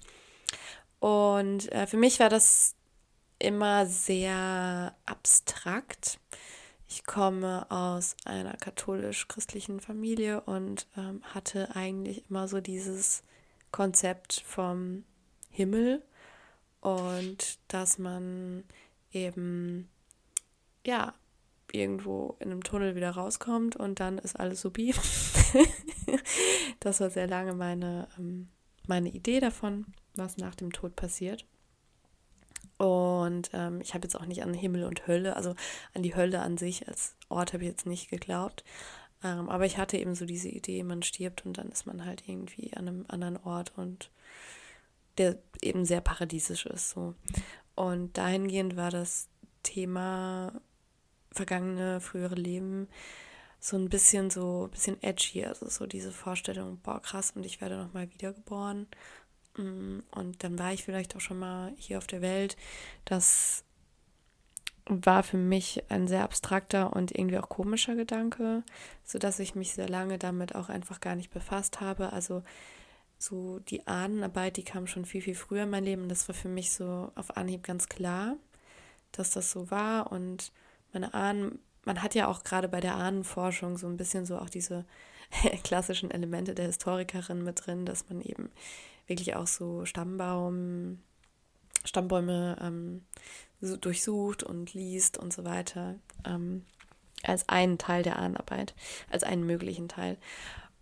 Und 1.00 1.72
äh, 1.72 1.88
für 1.88 1.98
mich 1.98 2.20
war 2.20 2.30
das 2.30 2.76
immer 3.40 3.88
sehr 3.88 4.96
abstrakt. 5.08 6.20
Ich 6.94 7.06
komme 7.06 7.72
aus 7.72 8.18
einer 8.26 8.58
katholisch-christlichen 8.58 9.80
Familie 9.80 10.42
und 10.42 10.88
ähm, 10.98 11.24
hatte 11.24 11.74
eigentlich 11.74 12.30
immer 12.30 12.50
so 12.50 12.60
dieses 12.60 13.24
Konzept 13.72 14.44
vom 14.46 15.06
Himmel 15.50 16.04
und 16.82 17.60
dass 17.70 17.98
man 17.98 18.66
eben 19.14 19.88
ja, 20.86 21.14
irgendwo 21.72 22.36
in 22.40 22.52
einem 22.52 22.62
Tunnel 22.62 22.94
wieder 22.98 23.12
rauskommt 23.12 23.78
und 23.78 24.02
dann 24.02 24.18
ist 24.18 24.38
alles 24.38 24.60
supi. 24.60 24.94
das 26.82 27.00
war 27.00 27.10
sehr 27.10 27.28
lange 27.28 27.54
meine, 27.54 28.10
ähm, 28.20 28.50
meine 28.86 29.12
Idee 29.12 29.40
davon, 29.40 29.86
was 30.16 30.36
nach 30.36 30.56
dem 30.56 30.74
Tod 30.74 30.98
passiert. 30.98 31.46
Und 32.82 33.52
ähm, 33.54 33.80
ich 33.80 33.94
habe 33.94 34.06
jetzt 34.06 34.16
auch 34.16 34.26
nicht 34.26 34.42
an 34.42 34.56
Himmel 34.56 34.86
und 34.86 35.06
Hölle, 35.06 35.36
also 35.36 35.54
an 35.94 36.02
die 36.02 36.16
Hölle 36.16 36.42
an 36.42 36.58
sich 36.58 36.88
als 36.88 37.16
Ort 37.30 37.54
habe 37.54 37.64
ich 37.64 37.70
jetzt 37.70 37.86
nicht 37.86 38.10
geglaubt. 38.10 38.64
Ähm, 39.24 39.50
aber 39.50 39.68
ich 39.68 39.78
hatte 39.78 39.98
eben 39.98 40.16
so 40.16 40.26
diese 40.26 40.50
Idee, 40.50 40.82
man 40.82 41.04
stirbt 41.04 41.46
und 41.46 41.60
dann 41.60 41.70
ist 41.70 41.86
man 41.86 42.04
halt 42.04 42.24
irgendwie 42.28 42.74
an 42.74 42.88
einem 42.88 43.06
anderen 43.08 43.38
Ort 43.38 43.74
und 43.78 44.10
der 45.20 45.38
eben 45.62 45.86
sehr 45.86 46.02
paradiesisch 46.02 46.66
ist. 46.66 46.90
So. 46.90 47.14
Und 47.76 48.18
dahingehend 48.18 48.76
war 48.78 48.90
das 48.90 49.28
Thema 49.62 50.52
vergangene, 51.32 52.02
frühere 52.02 52.34
Leben 52.34 52.88
so 53.60 53.78
ein 53.78 53.90
bisschen 53.90 54.32
so, 54.32 54.66
ein 54.66 54.72
bisschen 54.72 55.04
edgy, 55.04 55.46
also 55.46 55.70
so 55.70 55.86
diese 55.86 56.12
Vorstellung, 56.12 56.80
boah, 56.82 57.00
krass, 57.00 57.34
und 57.36 57.46
ich 57.46 57.62
werde 57.62 57.78
nochmal 57.78 58.12
wiedergeboren. 58.12 58.88
Mm, 59.58 60.00
und 60.12 60.44
dann 60.44 60.58
war 60.60 60.74
ich 60.74 60.84
vielleicht 60.84 61.16
auch 61.16 61.22
schon 61.22 61.40
mal 61.40 61.74
hier 61.78 61.98
auf 61.98 62.08
der 62.08 62.22
Welt. 62.22 62.58
Das 63.06 63.64
war 64.86 65.24
für 65.24 65.38
mich 65.38 65.84
ein 65.90 66.08
sehr 66.08 66.24
abstrakter 66.24 66.94
und 66.94 67.12
irgendwie 67.18 67.38
auch 67.38 67.50
komischer 67.50 67.96
Gedanke, 67.96 68.64
sodass 69.04 69.40
ich 69.40 69.56
mich 69.56 69.74
sehr 69.74 69.88
lange 69.88 70.18
damit 70.18 70.56
auch 70.56 70.70
einfach 70.70 71.00
gar 71.00 71.16
nicht 71.16 71.32
befasst 71.32 71.82
habe. 71.82 72.12
Also 72.14 72.44
so 73.18 73.60
die 73.60 73.88
Ahnenarbeit, 73.88 74.58
die 74.58 74.64
kam 74.64 74.88
schon 74.88 75.06
viel, 75.06 75.22
viel 75.22 75.36
früher 75.36 75.64
in 75.64 75.70
mein 75.70 75.84
Leben. 75.86 76.10
Das 76.10 76.28
war 76.28 76.36
für 76.36 76.50
mich 76.50 76.72
so 76.72 77.12
auf 77.16 77.38
Anhieb 77.38 77.64
ganz 77.64 77.88
klar, 77.88 78.36
dass 79.12 79.32
das 79.32 79.52
so 79.52 79.70
war 79.72 80.12
und 80.12 80.52
meine 80.94 81.14
Ahnen, 81.14 81.60
man 81.86 82.02
hat 82.02 82.16
ja 82.16 82.28
auch 82.28 82.44
gerade 82.44 82.68
bei 82.68 82.80
der 82.80 82.96
Ahnenforschung 82.96 83.78
so 83.78 83.88
ein 83.88 83.98
bisschen 83.98 84.26
so 84.26 84.38
auch 84.40 84.50
diese 84.50 84.86
klassischen 85.64 86.12
Elemente 86.12 86.56
der 86.56 86.66
Historikerin 86.66 87.44
mit 87.44 87.66
drin, 87.66 87.86
dass 87.86 88.10
man 88.10 88.22
eben 88.22 88.50
wirklich 89.08 89.36
auch 89.36 89.48
so 89.48 89.86
Stammbaum, 89.86 91.00
Stammbäume 91.86 92.58
ähm, 92.62 93.06
so 93.60 93.78
durchsucht 93.78 94.44
und 94.44 94.74
liest 94.74 95.18
und 95.18 95.34
so 95.34 95.44
weiter, 95.44 95.96
ähm, 96.26 96.66
als 97.24 97.48
einen 97.50 97.78
Teil 97.78 98.04
der 98.04 98.18
Ahnenarbeit, 98.18 98.74
als 99.10 99.24
einen 99.24 99.46
möglichen 99.46 99.88
Teil. 99.88 100.18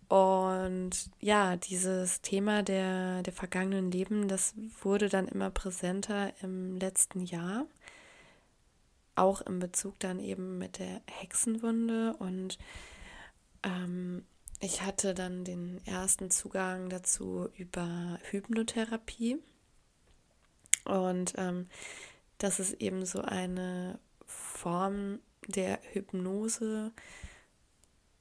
Und 0.08 0.90
ja, 1.20 1.56
dieses 1.56 2.20
Thema 2.20 2.62
der, 2.62 3.22
der 3.22 3.32
vergangenen 3.32 3.92
Leben, 3.92 4.26
das 4.26 4.54
wurde 4.82 5.08
dann 5.08 5.28
immer 5.28 5.50
präsenter 5.50 6.32
im 6.42 6.76
letzten 6.78 7.20
Jahr 7.20 7.66
auch 9.20 9.40
in 9.42 9.58
Bezug 9.58 9.98
dann 10.00 10.18
eben 10.18 10.58
mit 10.58 10.78
der 10.78 11.02
Hexenwunde 11.06 12.14
und 12.18 12.58
ähm, 13.62 14.24
ich 14.60 14.82
hatte 14.82 15.14
dann 15.14 15.44
den 15.44 15.84
ersten 15.86 16.30
Zugang 16.30 16.90
dazu 16.90 17.48
über 17.56 18.18
Hypnotherapie. 18.30 19.38
Und 20.84 21.34
ähm, 21.36 21.68
das 22.38 22.60
ist 22.60 22.74
eben 22.74 23.06
so 23.06 23.22
eine 23.22 23.98
Form 24.26 25.20
der 25.46 25.80
Hypnose, 25.92 26.92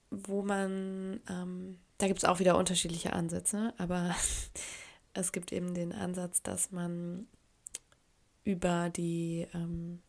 wo 0.10 0.42
man, 0.42 1.22
ähm, 1.30 1.78
da 1.98 2.08
gibt 2.08 2.20
es 2.20 2.26
auch 2.26 2.40
wieder 2.40 2.58
unterschiedliche 2.58 3.14
Ansätze, 3.14 3.74
aber 3.78 4.16
es 5.14 5.32
gibt 5.34 5.52
eben 5.52 5.74
den 5.74 5.92
Ansatz, 5.92 6.42
dass 6.42 6.72
man 6.72 7.28
über 8.46 8.90
die 8.90 9.46
ähm, 9.54 10.02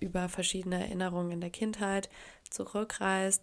über 0.00 0.28
verschiedene 0.28 0.80
Erinnerungen 0.80 1.32
in 1.32 1.40
der 1.40 1.50
Kindheit 1.50 2.08
zurückreist 2.50 3.42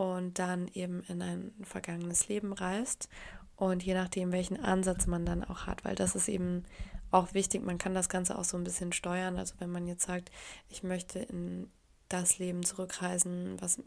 und 0.00 0.38
dann 0.38 0.66
eben 0.68 1.02
in 1.08 1.20
ein 1.20 1.52
vergangenes 1.60 2.26
Leben 2.26 2.54
reist. 2.54 3.10
Und 3.54 3.82
je 3.82 3.92
nachdem, 3.92 4.32
welchen 4.32 4.58
Ansatz 4.58 5.06
man 5.06 5.26
dann 5.26 5.44
auch 5.44 5.66
hat, 5.66 5.84
weil 5.84 5.94
das 5.94 6.14
ist 6.14 6.26
eben 6.30 6.64
auch 7.10 7.34
wichtig, 7.34 7.62
man 7.62 7.76
kann 7.76 7.92
das 7.92 8.08
Ganze 8.08 8.38
auch 8.38 8.44
so 8.44 8.56
ein 8.56 8.64
bisschen 8.64 8.94
steuern. 8.94 9.36
Also 9.36 9.56
wenn 9.58 9.70
man 9.70 9.86
jetzt 9.86 10.06
sagt, 10.06 10.30
ich 10.70 10.82
möchte 10.82 11.18
in 11.18 11.70
das 12.08 12.38
Leben 12.38 12.64
zurückreisen, 12.64 13.60
was 13.60 13.82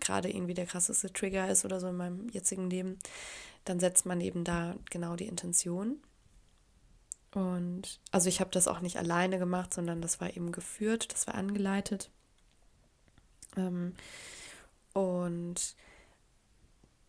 gerade 0.00 0.30
irgendwie 0.30 0.54
der 0.54 0.64
krasseste 0.64 1.12
Trigger 1.12 1.50
ist 1.50 1.66
oder 1.66 1.80
so 1.80 1.88
in 1.88 1.98
meinem 1.98 2.30
jetzigen 2.30 2.70
Leben, 2.70 2.98
dann 3.66 3.78
setzt 3.78 4.06
man 4.06 4.22
eben 4.22 4.44
da 4.44 4.74
genau 4.88 5.16
die 5.16 5.28
Intention. 5.28 5.98
Und 7.34 8.00
also 8.10 8.30
ich 8.30 8.40
habe 8.40 8.52
das 8.52 8.68
auch 8.68 8.80
nicht 8.80 8.96
alleine 8.96 9.38
gemacht, 9.38 9.74
sondern 9.74 10.00
das 10.00 10.18
war 10.18 10.34
eben 10.34 10.50
geführt, 10.50 11.12
das 11.12 11.26
war 11.26 11.34
angeleitet. 11.34 12.10
Ähm, 13.58 13.92
und 14.98 15.76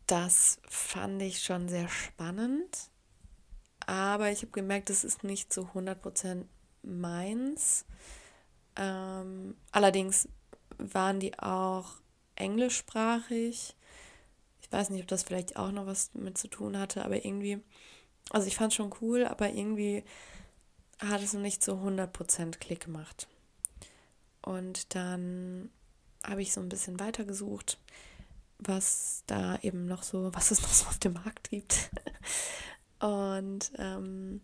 das 0.05 0.59
fand 0.69 1.23
ich 1.23 1.41
schon 1.41 1.69
sehr 1.69 1.87
spannend. 1.87 2.91
Aber 3.87 4.29
ich 4.29 4.43
habe 4.43 4.51
gemerkt, 4.51 4.91
es 4.91 5.03
ist 5.03 5.23
nicht 5.23 5.51
zu 5.51 5.61
100% 5.73 6.45
meins. 6.83 7.85
Ähm, 8.75 9.55
allerdings 9.71 10.29
waren 10.77 11.19
die 11.19 11.37
auch 11.39 11.93
englischsprachig. 12.35 13.75
Ich 14.61 14.71
weiß 14.71 14.91
nicht, 14.91 15.01
ob 15.01 15.07
das 15.07 15.23
vielleicht 15.23 15.57
auch 15.57 15.71
noch 15.71 15.87
was 15.87 16.11
damit 16.11 16.37
zu 16.37 16.47
tun 16.47 16.77
hatte, 16.77 17.03
aber 17.03 17.25
irgendwie, 17.25 17.59
also 18.29 18.45
ich 18.45 18.55
fand 18.55 18.71
es 18.71 18.75
schon 18.75 18.93
cool, 19.01 19.25
aber 19.25 19.49
irgendwie 19.49 20.03
hat 20.99 21.23
es 21.23 21.33
noch 21.33 21.41
nicht 21.41 21.63
zu 21.63 21.71
100% 21.71 22.59
Klick 22.59 22.85
gemacht. 22.85 23.27
Und 24.43 24.93
dann 24.93 25.71
habe 26.25 26.41
ich 26.41 26.53
so 26.53 26.61
ein 26.61 26.69
bisschen 26.69 26.99
weitergesucht, 26.99 27.79
was 28.57 29.23
da 29.27 29.57
eben 29.61 29.85
noch 29.85 30.03
so, 30.03 30.33
was 30.33 30.51
es 30.51 30.61
noch 30.61 30.69
so 30.69 30.85
auf 30.87 30.99
dem 30.99 31.13
Markt 31.13 31.49
gibt. 31.49 31.89
Und 32.99 33.71
ähm, 33.77 34.41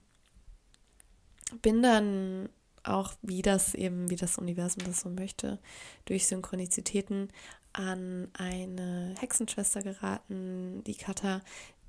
bin 1.62 1.82
dann 1.82 2.50
auch, 2.84 3.13
wie 3.22 3.41
das 3.41 3.74
eben, 3.74 4.10
wie 4.10 4.15
das 4.15 4.38
Universum 4.38 4.84
das 4.86 5.01
so 5.01 5.10
möchte, 5.10 5.60
durch 6.05 6.27
Synchronizitäten 6.27 7.29
an 7.74 8.29
eine 8.34 9.15
Hexenschwester 9.20 9.82
geraten, 9.82 10.84
die 10.86 10.96
Kata, 10.96 11.41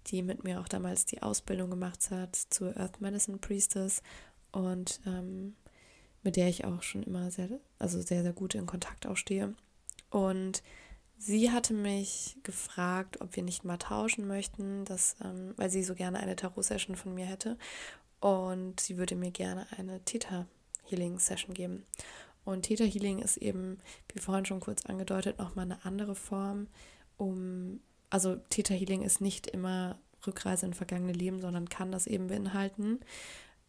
die 0.08 0.22
mit 0.22 0.44
mir 0.44 0.60
auch 0.60 0.68
damals 0.68 1.04
die 1.04 1.22
Ausbildung 1.22 1.70
gemacht 1.70 2.10
hat 2.10 2.34
zur 2.34 2.76
Earth 2.76 3.00
Medicine 3.00 3.38
Priestess 3.38 4.02
und 4.52 5.00
ähm, 5.06 5.54
mit 6.22 6.36
der 6.36 6.48
ich 6.48 6.64
auch 6.64 6.82
schon 6.82 7.02
immer 7.04 7.30
sehr, 7.30 7.48
also 7.78 8.00
sehr, 8.00 8.22
sehr 8.22 8.32
gut 8.32 8.54
in 8.54 8.66
Kontakt 8.66 9.06
auch 9.06 9.16
stehe. 9.16 9.54
Und 10.10 10.62
sie 11.18 11.50
hatte 11.50 11.74
mich 11.74 12.38
gefragt, 12.42 13.20
ob 13.20 13.36
wir 13.36 13.42
nicht 13.42 13.64
mal 13.64 13.78
tauschen 13.78 14.26
möchten, 14.26 14.84
dass, 14.84 15.16
ähm, 15.22 15.54
weil 15.56 15.70
sie 15.70 15.82
so 15.82 15.94
gerne 15.94 16.20
eine 16.20 16.36
Tarot-Session 16.36 16.96
von 16.96 17.14
mir 17.14 17.26
hätte. 17.26 17.58
Und 18.20 18.80
sie 18.80 18.96
würde 18.96 19.16
mir 19.16 19.30
gerne 19.30 19.66
eine 19.76 20.00
Theta 20.04 20.46
Healing 20.84 21.18
Session 21.18 21.54
geben. 21.54 21.84
Und 22.44 22.62
Theta 22.62 22.84
Healing 22.84 23.18
ist 23.18 23.38
eben, 23.38 23.78
wie 24.12 24.20
vorhin 24.20 24.46
schon 24.46 24.60
kurz 24.60 24.86
angedeutet, 24.86 25.38
nochmal 25.38 25.64
eine 25.64 25.84
andere 25.84 26.14
Form, 26.14 26.68
um, 27.16 27.80
also 28.10 28.36
Theta 28.50 28.74
Healing 28.74 29.02
ist 29.02 29.20
nicht 29.20 29.48
immer 29.48 29.98
Rückreise 30.26 30.66
in 30.66 30.74
vergangene 30.74 31.12
Leben, 31.12 31.40
sondern 31.40 31.68
kann 31.68 31.92
das 31.92 32.06
eben 32.06 32.28
beinhalten. 32.28 33.00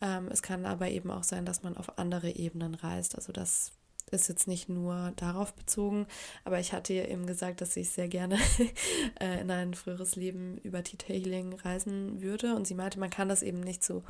Ähm, 0.01 0.27
es 0.29 0.41
kann 0.41 0.65
aber 0.65 0.89
eben 0.89 1.11
auch 1.11 1.23
sein, 1.23 1.45
dass 1.45 1.63
man 1.63 1.75
auf 1.75 1.97
andere 1.97 2.29
Ebenen 2.29 2.75
reist. 2.75 3.15
Also 3.15 3.31
das 3.33 3.71
ist 4.11 4.29
jetzt 4.29 4.47
nicht 4.47 4.69
nur 4.69 5.11
darauf 5.15 5.53
bezogen, 5.53 6.07
aber 6.45 6.59
ich 6.59 6.73
hatte 6.73 6.93
ihr 6.93 7.09
eben 7.09 7.27
gesagt, 7.27 7.61
dass 7.61 7.75
ich 7.75 7.89
sehr 7.89 8.07
gerne 8.07 8.37
äh, 9.19 9.41
in 9.41 9.51
ein 9.51 9.73
früheres 9.73 10.15
Leben 10.15 10.57
über 10.59 10.83
Theta 10.83 11.07
Healing 11.07 11.53
reisen 11.53 12.21
würde. 12.21 12.55
Und 12.55 12.67
sie 12.67 12.75
meinte, 12.75 12.99
man 12.99 13.09
kann 13.09 13.29
das 13.29 13.43
eben 13.43 13.59
nicht 13.59 13.83
so 13.83 14.03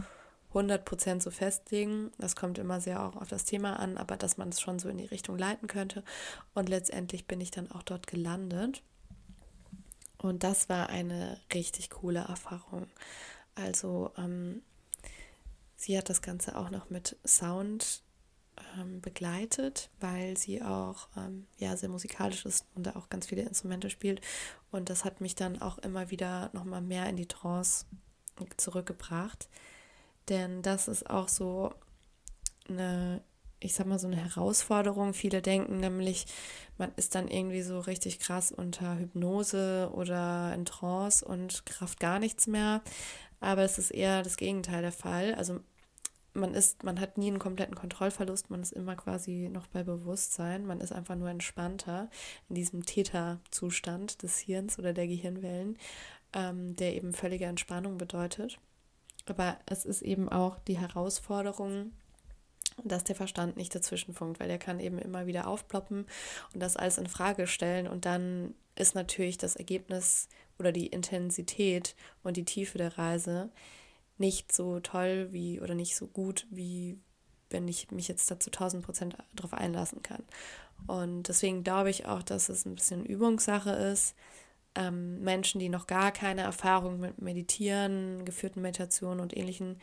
100% 0.53 1.21
so 1.21 1.31
festlegen. 1.31 2.11
Das 2.17 2.35
kommt 2.35 2.57
immer 2.57 2.79
sehr 2.79 3.03
auch 3.03 3.15
auf 3.15 3.27
das 3.27 3.45
Thema 3.45 3.79
an, 3.79 3.97
aber 3.97 4.17
dass 4.17 4.37
man 4.37 4.49
es 4.49 4.61
schon 4.61 4.79
so 4.79 4.89
in 4.89 4.97
die 4.97 5.05
Richtung 5.05 5.37
leiten 5.37 5.67
könnte. 5.67 6.03
Und 6.53 6.69
letztendlich 6.69 7.25
bin 7.25 7.41
ich 7.41 7.51
dann 7.51 7.71
auch 7.71 7.83
dort 7.83 8.07
gelandet. 8.07 8.83
Und 10.17 10.43
das 10.43 10.69
war 10.69 10.89
eine 10.89 11.39
richtig 11.53 11.89
coole 11.89 12.19
Erfahrung. 12.19 12.87
Also 13.55 14.11
ähm, 14.17 14.61
sie 15.75 15.97
hat 15.97 16.09
das 16.09 16.21
Ganze 16.21 16.55
auch 16.55 16.69
noch 16.69 16.89
mit 16.89 17.17
Sound 17.25 18.01
ähm, 18.79 19.01
begleitet, 19.01 19.89
weil 19.99 20.37
sie 20.37 20.61
auch 20.61 21.07
ähm, 21.17 21.47
ja, 21.57 21.75
sehr 21.77 21.89
musikalisch 21.89 22.45
ist 22.45 22.65
und 22.75 22.87
da 22.87 22.95
auch 22.95 23.09
ganz 23.09 23.27
viele 23.27 23.43
Instrumente 23.43 23.89
spielt. 23.89 24.21
Und 24.71 24.89
das 24.89 25.05
hat 25.05 25.21
mich 25.21 25.35
dann 25.35 25.61
auch 25.61 25.77
immer 25.79 26.09
wieder 26.11 26.49
nochmal 26.53 26.81
mehr 26.81 27.07
in 27.07 27.17
die 27.17 27.27
Trance 27.27 27.85
zurückgebracht. 28.57 29.49
Denn 30.29 30.61
das 30.61 30.87
ist 30.87 31.09
auch 31.09 31.29
so 31.29 31.73
eine, 32.69 33.21
ich 33.59 33.73
sag 33.73 33.87
mal, 33.87 33.99
so 33.99 34.07
eine 34.07 34.17
Herausforderung. 34.17 35.13
Viele 35.13 35.41
denken 35.41 35.79
nämlich, 35.79 36.25
man 36.77 36.91
ist 36.95 37.15
dann 37.15 37.27
irgendwie 37.27 37.61
so 37.61 37.79
richtig 37.79 38.19
krass 38.19 38.51
unter 38.51 38.97
Hypnose 38.97 39.91
oder 39.93 40.53
in 40.53 40.65
Trance 40.65 41.23
und 41.23 41.65
kraft 41.65 41.99
gar 41.99 42.19
nichts 42.19 42.47
mehr. 42.47 42.81
Aber 43.39 43.61
es 43.61 43.77
ist 43.77 43.91
eher 43.91 44.23
das 44.23 44.37
Gegenteil 44.37 44.81
der 44.81 44.91
Fall. 44.91 45.35
Also 45.35 45.59
man 46.37 46.53
ist, 46.53 46.83
man 46.83 46.99
hat 46.99 47.17
nie 47.17 47.27
einen 47.27 47.39
kompletten 47.39 47.75
Kontrollverlust, 47.75 48.49
man 48.49 48.61
ist 48.61 48.71
immer 48.71 48.95
quasi 48.95 49.49
noch 49.51 49.67
bei 49.67 49.83
Bewusstsein, 49.83 50.65
man 50.65 50.79
ist 50.79 50.91
einfach 50.91 51.15
nur 51.15 51.29
entspannter 51.29 52.09
in 52.49 52.55
diesem 52.55 52.85
Theta-Zustand 52.85 54.23
des 54.23 54.37
Hirns 54.39 54.79
oder 54.79 54.93
der 54.93 55.07
Gehirnwellen, 55.07 55.77
ähm, 56.33 56.75
der 56.75 56.95
eben 56.95 57.13
völlige 57.13 57.45
Entspannung 57.45 57.97
bedeutet. 57.97 58.59
Aber 59.25 59.57
es 59.65 59.85
ist 59.85 60.01
eben 60.01 60.29
auch 60.29 60.59
die 60.59 60.77
Herausforderung, 60.77 61.91
dass 62.83 63.03
der 63.03 63.15
Verstand 63.15 63.57
nicht 63.57 63.73
dazwischenfunkt, 63.73 64.39
weil 64.39 64.47
der 64.47 64.59
kann 64.59 64.79
eben 64.79 64.99
immer 64.99 65.25
wieder 65.25 65.47
aufploppen 65.47 66.05
und 66.53 66.59
das 66.61 66.77
alles 66.77 66.97
in 66.97 67.07
Frage 67.07 67.47
stellen 67.47 67.87
und 67.87 68.05
dann 68.05 68.53
ist 68.75 68.93
natürlich 68.93 69.37
das 69.37 69.55
Ergebnis 69.55 70.29
oder 70.59 70.71
die 70.71 70.87
Intensität 70.87 71.95
und 72.23 72.37
die 72.37 72.45
Tiefe 72.45 72.77
der 72.77 72.97
Reise 72.97 73.49
nicht 74.17 74.51
so 74.51 74.79
toll 74.79 75.29
wie 75.31 75.61
oder 75.61 75.75
nicht 75.75 75.95
so 75.95 76.07
gut 76.07 76.47
wie 76.49 76.99
wenn 77.49 77.67
ich 77.67 77.91
mich 77.91 78.07
jetzt 78.07 78.29
dazu 78.29 78.49
1000 78.49 78.85
Prozent 78.85 79.17
darauf 79.33 79.53
einlassen 79.53 80.01
kann. 80.03 80.23
Und 80.85 81.27
deswegen 81.27 81.63
glaube 81.63 81.89
ich 81.89 82.05
auch, 82.05 82.21
dass 82.21 82.49
es 82.49 82.65
ein 82.65 82.75
bisschen 82.75 83.05
Übungssache 83.05 83.71
ist, 83.71 84.15
ähm, 84.75 85.21
Menschen, 85.21 85.59
die 85.59 85.69
noch 85.69 85.87
gar 85.87 86.11
keine 86.11 86.41
Erfahrung 86.41 86.99
mit 86.99 87.19
Meditieren, 87.19 88.25
geführten 88.25 88.61
Meditationen 88.61 89.19
und 89.19 89.35
ähnlichen 89.35 89.79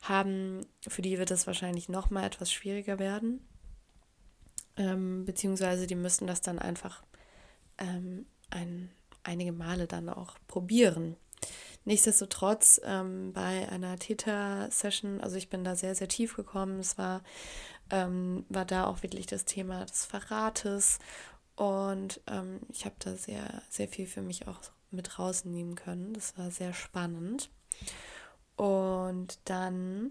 haben, 0.00 0.64
für 0.86 1.02
die 1.02 1.18
wird 1.18 1.30
es 1.30 1.46
wahrscheinlich 1.46 1.88
noch 1.88 2.10
mal 2.10 2.24
etwas 2.24 2.50
schwieriger 2.50 2.98
werden. 2.98 3.46
Ähm, 4.76 5.24
beziehungsweise 5.24 5.86
die 5.86 5.96
müssen 5.96 6.26
das 6.26 6.40
dann 6.40 6.58
einfach 6.58 7.02
ähm, 7.76 8.26
ein, 8.48 8.90
einige 9.22 9.52
Male 9.52 9.86
dann 9.86 10.08
auch 10.08 10.36
probieren. 10.46 11.16
Nichtsdestotrotz 11.88 12.82
ähm, 12.84 13.32
bei 13.32 13.66
einer 13.70 13.98
Theta-Session, 13.98 15.22
also 15.22 15.36
ich 15.36 15.48
bin 15.48 15.64
da 15.64 15.74
sehr, 15.74 15.94
sehr 15.94 16.06
tief 16.06 16.36
gekommen. 16.36 16.80
Es 16.80 16.98
war, 16.98 17.22
ähm, 17.88 18.44
war 18.50 18.66
da 18.66 18.84
auch 18.84 19.02
wirklich 19.02 19.24
das 19.24 19.46
Thema 19.46 19.86
des 19.86 20.04
Verrates 20.04 20.98
und 21.56 22.20
ähm, 22.26 22.60
ich 22.68 22.84
habe 22.84 22.94
da 22.98 23.16
sehr, 23.16 23.62
sehr 23.70 23.88
viel 23.88 24.06
für 24.06 24.20
mich 24.20 24.46
auch 24.46 24.60
mit 24.90 25.18
rausnehmen 25.18 25.76
können. 25.76 26.12
Das 26.12 26.36
war 26.36 26.50
sehr 26.50 26.74
spannend. 26.74 27.48
Und 28.56 29.38
dann 29.46 30.10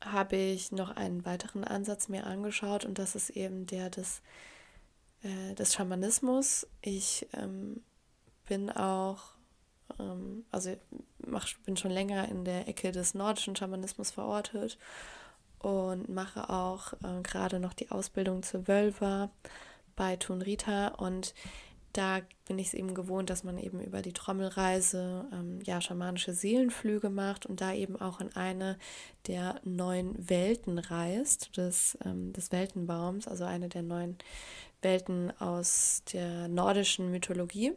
habe 0.00 0.36
ich 0.36 0.70
noch 0.70 0.94
einen 0.94 1.24
weiteren 1.24 1.64
Ansatz 1.64 2.08
mir 2.08 2.24
angeschaut 2.28 2.84
und 2.84 3.00
das 3.00 3.16
ist 3.16 3.30
eben 3.30 3.66
der 3.66 3.90
des, 3.90 4.22
äh, 5.24 5.56
des 5.56 5.74
Schamanismus. 5.74 6.68
Ich 6.82 7.26
ähm, 7.32 7.82
bin 8.46 8.70
auch, 8.70 9.32
ähm, 9.98 10.44
also 10.50 10.76
mach, 11.26 11.48
bin 11.64 11.76
schon 11.76 11.90
länger 11.90 12.28
in 12.28 12.44
der 12.44 12.68
Ecke 12.68 12.92
des 12.92 13.14
nordischen 13.14 13.56
Schamanismus 13.56 14.10
verortet 14.10 14.78
und 15.58 16.08
mache 16.08 16.50
auch 16.50 16.92
äh, 16.94 17.22
gerade 17.22 17.60
noch 17.60 17.72
die 17.72 17.90
Ausbildung 17.90 18.42
zur 18.42 18.66
Wölver 18.68 19.30
bei 19.96 20.16
Tunrita 20.16 20.88
und 20.88 21.34
da 21.92 22.20
bin 22.46 22.58
ich 22.58 22.68
es 22.68 22.74
eben 22.74 22.94
gewohnt, 22.94 23.28
dass 23.28 23.44
man 23.44 23.58
eben 23.58 23.80
über 23.80 24.00
die 24.00 24.14
Trommelreise 24.14 25.26
ähm, 25.32 25.60
ja 25.64 25.80
schamanische 25.80 26.32
Seelenflüge 26.32 27.10
macht 27.10 27.44
und 27.44 27.60
da 27.60 27.74
eben 27.74 28.00
auch 28.00 28.20
in 28.20 28.34
eine 28.34 28.78
der 29.26 29.60
neun 29.64 30.14
Welten 30.16 30.78
reist, 30.78 31.56
des, 31.56 31.98
ähm, 32.04 32.32
des 32.32 32.50
Weltenbaums, 32.50 33.28
also 33.28 33.44
eine 33.44 33.68
der 33.68 33.82
neun 33.82 34.16
Welten 34.80 35.38
aus 35.38 36.02
der 36.12 36.48
nordischen 36.48 37.10
Mythologie. 37.10 37.72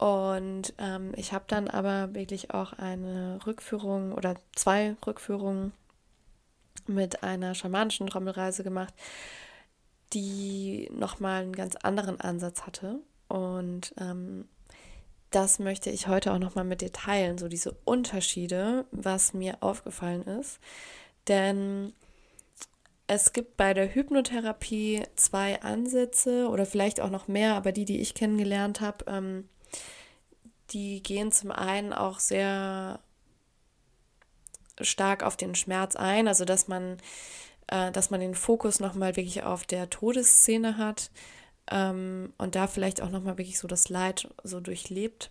Und 0.00 0.72
ähm, 0.78 1.12
ich 1.14 1.34
habe 1.34 1.44
dann 1.46 1.68
aber 1.68 2.14
wirklich 2.14 2.54
auch 2.54 2.72
eine 2.72 3.38
Rückführung 3.46 4.12
oder 4.12 4.34
zwei 4.56 4.96
Rückführungen 5.06 5.72
mit 6.86 7.22
einer 7.22 7.54
schamanischen 7.54 8.06
Trommelreise 8.06 8.64
gemacht, 8.64 8.94
die 10.14 10.88
nochmal 10.90 11.42
einen 11.42 11.52
ganz 11.52 11.76
anderen 11.76 12.18
Ansatz 12.18 12.62
hatte. 12.62 13.00
Und 13.28 13.92
ähm, 14.00 14.48
das 15.30 15.58
möchte 15.58 15.90
ich 15.90 16.08
heute 16.08 16.32
auch 16.32 16.38
nochmal 16.38 16.64
mit 16.64 16.80
dir 16.80 16.92
teilen, 16.92 17.36
so 17.36 17.48
diese 17.48 17.76
Unterschiede, 17.84 18.86
was 18.92 19.34
mir 19.34 19.58
aufgefallen 19.60 20.22
ist. 20.22 20.60
Denn 21.28 21.92
es 23.06 23.34
gibt 23.34 23.58
bei 23.58 23.74
der 23.74 23.94
Hypnotherapie 23.94 25.02
zwei 25.16 25.60
Ansätze 25.60 26.48
oder 26.48 26.64
vielleicht 26.64 27.02
auch 27.02 27.10
noch 27.10 27.28
mehr, 27.28 27.54
aber 27.54 27.72
die, 27.72 27.84
die 27.84 28.00
ich 28.00 28.14
kennengelernt 28.14 28.80
habe, 28.80 29.04
ähm, 29.06 29.44
die 30.70 31.02
gehen 31.02 31.32
zum 31.32 31.50
einen 31.50 31.92
auch 31.92 32.18
sehr 32.18 33.00
stark 34.80 35.22
auf 35.22 35.36
den 35.36 35.54
Schmerz 35.54 35.96
ein, 35.96 36.28
also 36.28 36.44
dass 36.44 36.68
man, 36.68 36.98
äh, 37.66 37.92
dass 37.92 38.10
man 38.10 38.20
den 38.20 38.34
Fokus 38.34 38.80
nochmal 38.80 39.16
wirklich 39.16 39.42
auf 39.42 39.64
der 39.64 39.90
Todesszene 39.90 40.78
hat, 40.78 41.10
ähm, 41.70 42.32
und 42.36 42.54
da 42.54 42.66
vielleicht 42.66 43.00
auch 43.00 43.10
nochmal 43.10 43.38
wirklich 43.38 43.58
so 43.58 43.68
das 43.68 43.88
Leid 43.88 44.28
so 44.42 44.60
durchlebt 44.60 45.30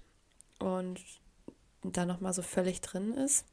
und 0.60 1.00
da 1.84 2.06
nochmal 2.06 2.34
so 2.34 2.42
völlig 2.42 2.82
drin 2.82 3.14
ist. 3.14 3.46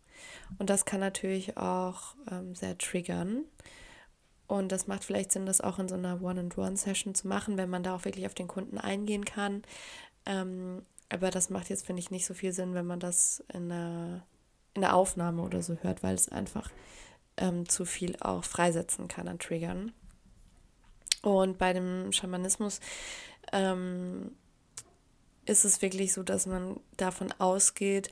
Und 0.58 0.70
das 0.70 0.84
kann 0.84 1.00
natürlich 1.00 1.56
auch 1.56 2.14
ähm, 2.30 2.54
sehr 2.54 2.78
triggern. 2.78 3.44
Und 4.46 4.70
das 4.70 4.86
macht 4.86 5.04
vielleicht 5.04 5.32
Sinn, 5.32 5.46
das 5.46 5.60
auch 5.60 5.78
in 5.80 5.88
so 5.88 5.96
einer 5.96 6.22
One-and-One-Session 6.22 7.14
zu 7.14 7.26
machen, 7.26 7.56
wenn 7.56 7.68
man 7.68 7.82
da 7.82 7.96
auch 7.96 8.04
wirklich 8.04 8.26
auf 8.26 8.34
den 8.34 8.46
Kunden 8.46 8.78
eingehen 8.78 9.24
kann. 9.24 9.62
Ähm, 10.24 10.82
aber 11.08 11.30
das 11.30 11.50
macht 11.50 11.70
jetzt, 11.70 11.86
finde 11.86 12.00
ich, 12.00 12.10
nicht 12.10 12.26
so 12.26 12.34
viel 12.34 12.52
Sinn, 12.52 12.74
wenn 12.74 12.86
man 12.86 13.00
das 13.00 13.44
in 13.52 13.70
einer, 13.70 14.26
in 14.74 14.82
der 14.82 14.94
Aufnahme 14.94 15.42
oder 15.42 15.62
so 15.62 15.76
hört, 15.82 16.02
weil 16.02 16.14
es 16.14 16.28
einfach 16.28 16.70
ähm, 17.36 17.68
zu 17.68 17.84
viel 17.84 18.16
auch 18.20 18.44
freisetzen 18.44 19.08
kann 19.08 19.28
an 19.28 19.38
Triggern. 19.38 19.92
Und 21.22 21.58
bei 21.58 21.72
dem 21.72 22.12
Schamanismus 22.12 22.80
ähm, 23.52 24.32
ist 25.44 25.64
es 25.64 25.82
wirklich 25.82 26.12
so, 26.12 26.22
dass 26.22 26.46
man 26.46 26.80
davon 26.96 27.32
ausgeht, 27.38 28.10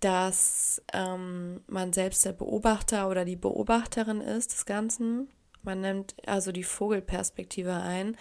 dass 0.00 0.82
ähm, 0.92 1.62
man 1.66 1.92
selbst 1.92 2.24
der 2.24 2.32
Beobachter 2.32 3.08
oder 3.08 3.24
die 3.24 3.36
Beobachterin 3.36 4.20
ist 4.20 4.52
des 4.52 4.66
Ganzen. 4.66 5.28
Man 5.62 5.80
nimmt 5.80 6.14
also 6.26 6.52
die 6.52 6.64
Vogelperspektive 6.64 7.74
ein 7.74 8.16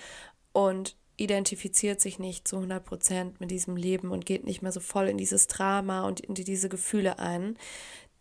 und 0.54 0.96
identifiziert 1.18 2.00
sich 2.00 2.20
nicht 2.20 2.48
zu 2.48 2.58
100 2.58 2.86
Prozent 2.86 3.42
mit 3.42 3.52
diesem 3.52 3.76
Leben 3.76 4.12
und 4.12 4.26
geht 4.26 4.46
nicht 4.46 4.62
mehr 4.62 4.72
so 4.72 4.80
voll 4.80 5.08
in 5.10 5.18
dieses 5.18 5.48
Drama 5.48 6.06
und 6.06 6.20
in 6.20 6.36
diese 6.36 6.70
Gefühle 6.70 7.20
ein. 7.20 7.58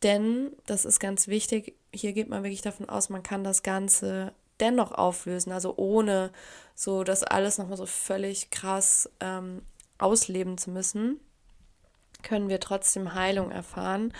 Denn, 0.03 0.53
das 0.67 0.85
ist 0.85 0.99
ganz 0.99 1.29
wichtig, 1.29 1.75
hier 1.93 2.13
geht 2.13 2.29
man 2.29 2.43
wirklich 2.43 2.63
davon 2.63 2.89
aus, 2.89 3.09
man 3.09 3.23
kann 3.23 3.45
das 3.45 3.63
Ganze 3.63 4.33
dennoch 4.61 4.93
auflösen, 4.93 5.53
also 5.53 5.75
ohne 5.77 6.33
so 6.75 7.05
das 7.05 7.23
alles 7.23 7.59
nochmal 7.59 7.77
so 7.77 7.87
völlig 7.87 8.51
krass 8.51 9.11
ähm, 9.21 9.63
ausleben 9.99 10.59
zu 10.59 10.71
müssen, 10.71 11.21
können 12.23 12.49
wir 12.49 12.61
trotzdem 12.61 13.15
Heilung 13.15 13.51
erfahren. 13.51 14.13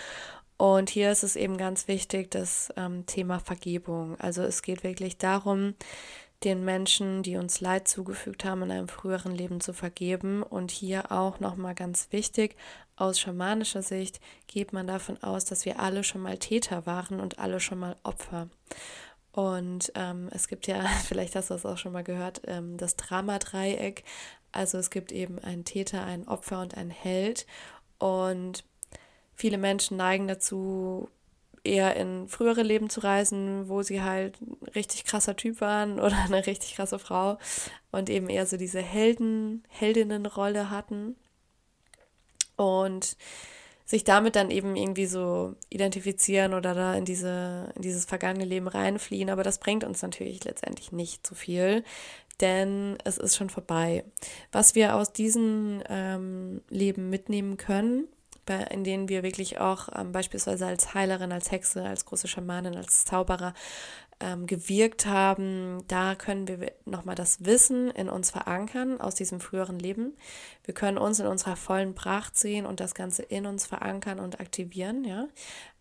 Und 0.57 0.89
hier 0.89 1.11
ist 1.11 1.23
es 1.23 1.35
eben 1.35 1.57
ganz 1.57 1.87
wichtig, 1.87 2.31
das 2.31 2.73
ähm, 2.77 3.05
Thema 3.05 3.39
Vergebung. 3.39 4.19
Also 4.19 4.41
es 4.41 4.63
geht 4.63 4.83
wirklich 4.83 5.17
darum, 5.17 5.75
den 6.43 6.63
Menschen, 6.63 7.23
die 7.23 7.37
uns 7.37 7.61
Leid 7.61 7.87
zugefügt 7.87 8.45
haben, 8.45 8.63
in 8.63 8.71
einem 8.71 8.87
früheren 8.87 9.33
Leben 9.33 9.59
zu 9.59 9.73
vergeben. 9.73 10.43
Und 10.43 10.71
hier 10.71 11.11
auch 11.11 11.39
nochmal 11.39 11.73
ganz 11.73 12.09
wichtig, 12.11 12.55
aus 12.95 13.19
schamanischer 13.19 13.81
Sicht 13.81 14.19
geht 14.47 14.73
man 14.73 14.87
davon 14.87 15.21
aus, 15.21 15.45
dass 15.45 15.65
wir 15.65 15.79
alle 15.79 16.03
schon 16.03 16.21
mal 16.21 16.37
Täter 16.37 16.85
waren 16.85 17.19
und 17.19 17.39
alle 17.39 17.59
schon 17.59 17.79
mal 17.79 17.95
Opfer. 18.03 18.49
Und 19.31 19.91
ähm, 19.95 20.29
es 20.31 20.47
gibt 20.47 20.67
ja, 20.67 20.81
vielleicht 21.05 21.35
hast 21.35 21.49
du 21.49 21.53
das 21.53 21.65
auch 21.65 21.77
schon 21.77 21.93
mal 21.93 22.03
gehört, 22.03 22.41
ähm, 22.45 22.77
das 22.77 22.95
Drama-Dreieck. 22.95 24.03
Also 24.51 24.77
es 24.77 24.89
gibt 24.89 25.11
eben 25.11 25.39
einen 25.39 25.65
Täter, 25.65 26.03
einen 26.03 26.27
Opfer 26.27 26.61
und 26.61 26.75
einen 26.75 26.91
Held. 26.91 27.45
Und 27.99 28.63
viele 29.35 29.57
Menschen 29.57 29.97
neigen 29.97 30.27
dazu, 30.27 31.09
eher 31.67 31.95
in 31.95 32.27
frühere 32.27 32.63
Leben 32.63 32.89
zu 32.89 33.01
reisen, 33.01 33.69
wo 33.69 33.83
sie 33.83 34.01
halt 34.01 34.37
richtig 34.75 35.05
krasser 35.05 35.35
Typ 35.35 35.61
waren 35.61 35.99
oder 35.99 36.17
eine 36.25 36.45
richtig 36.47 36.75
krasse 36.75 36.99
Frau 36.99 37.37
und 37.91 38.09
eben 38.09 38.29
eher 38.29 38.45
so 38.45 38.57
diese 38.57 38.81
Helden, 38.81 39.63
Heldinnenrolle 39.69 40.69
hatten 40.69 41.15
und 42.55 43.17
sich 43.85 44.03
damit 44.03 44.35
dann 44.35 44.51
eben 44.51 44.75
irgendwie 44.75 45.05
so 45.05 45.55
identifizieren 45.69 46.53
oder 46.53 46.73
da 46.73 46.93
in 46.95 47.05
diese 47.05 47.71
in 47.75 47.81
dieses 47.81 48.03
vergangene 48.03 48.43
Leben 48.43 48.67
reinfliehen, 48.67 49.29
aber 49.29 49.43
das 49.43 49.59
bringt 49.59 49.85
uns 49.85 50.01
natürlich 50.01 50.43
letztendlich 50.43 50.91
nicht 50.91 51.25
so 51.25 51.35
viel, 51.35 51.85
denn 52.41 52.97
es 53.05 53.17
ist 53.17 53.37
schon 53.37 53.49
vorbei. 53.49 54.03
Was 54.51 54.75
wir 54.75 54.95
aus 54.95 55.13
diesem 55.13 55.81
ähm, 55.87 56.61
Leben 56.69 57.09
mitnehmen 57.09 57.55
können, 57.55 58.09
in 58.53 58.83
denen 58.83 59.09
wir 59.09 59.23
wirklich 59.23 59.59
auch 59.59 59.89
ähm, 59.95 60.11
beispielsweise 60.11 60.65
als 60.65 60.93
Heilerin, 60.93 61.31
als 61.31 61.51
Hexe, 61.51 61.83
als 61.83 62.05
große 62.05 62.27
Schamanin, 62.27 62.75
als 62.75 63.05
Zauberer 63.05 63.53
ähm, 64.19 64.47
gewirkt 64.47 65.05
haben, 65.05 65.83
da 65.87 66.15
können 66.15 66.47
wir 66.47 66.71
nochmal 66.85 67.15
das 67.15 67.45
Wissen 67.45 67.91
in 67.91 68.09
uns 68.09 68.31
verankern 68.31 68.99
aus 68.99 69.15
diesem 69.15 69.39
früheren 69.39 69.77
Leben. 69.77 70.17
Wir 70.63 70.73
können 70.73 70.97
uns 70.97 71.19
in 71.19 71.27
unserer 71.27 71.55
vollen 71.55 71.93
Pracht 71.93 72.35
sehen 72.35 72.65
und 72.65 72.79
das 72.79 72.95
Ganze 72.95 73.23
in 73.23 73.45
uns 73.45 73.65
verankern 73.65 74.19
und 74.19 74.39
aktivieren. 74.39 75.03
Ja? 75.03 75.27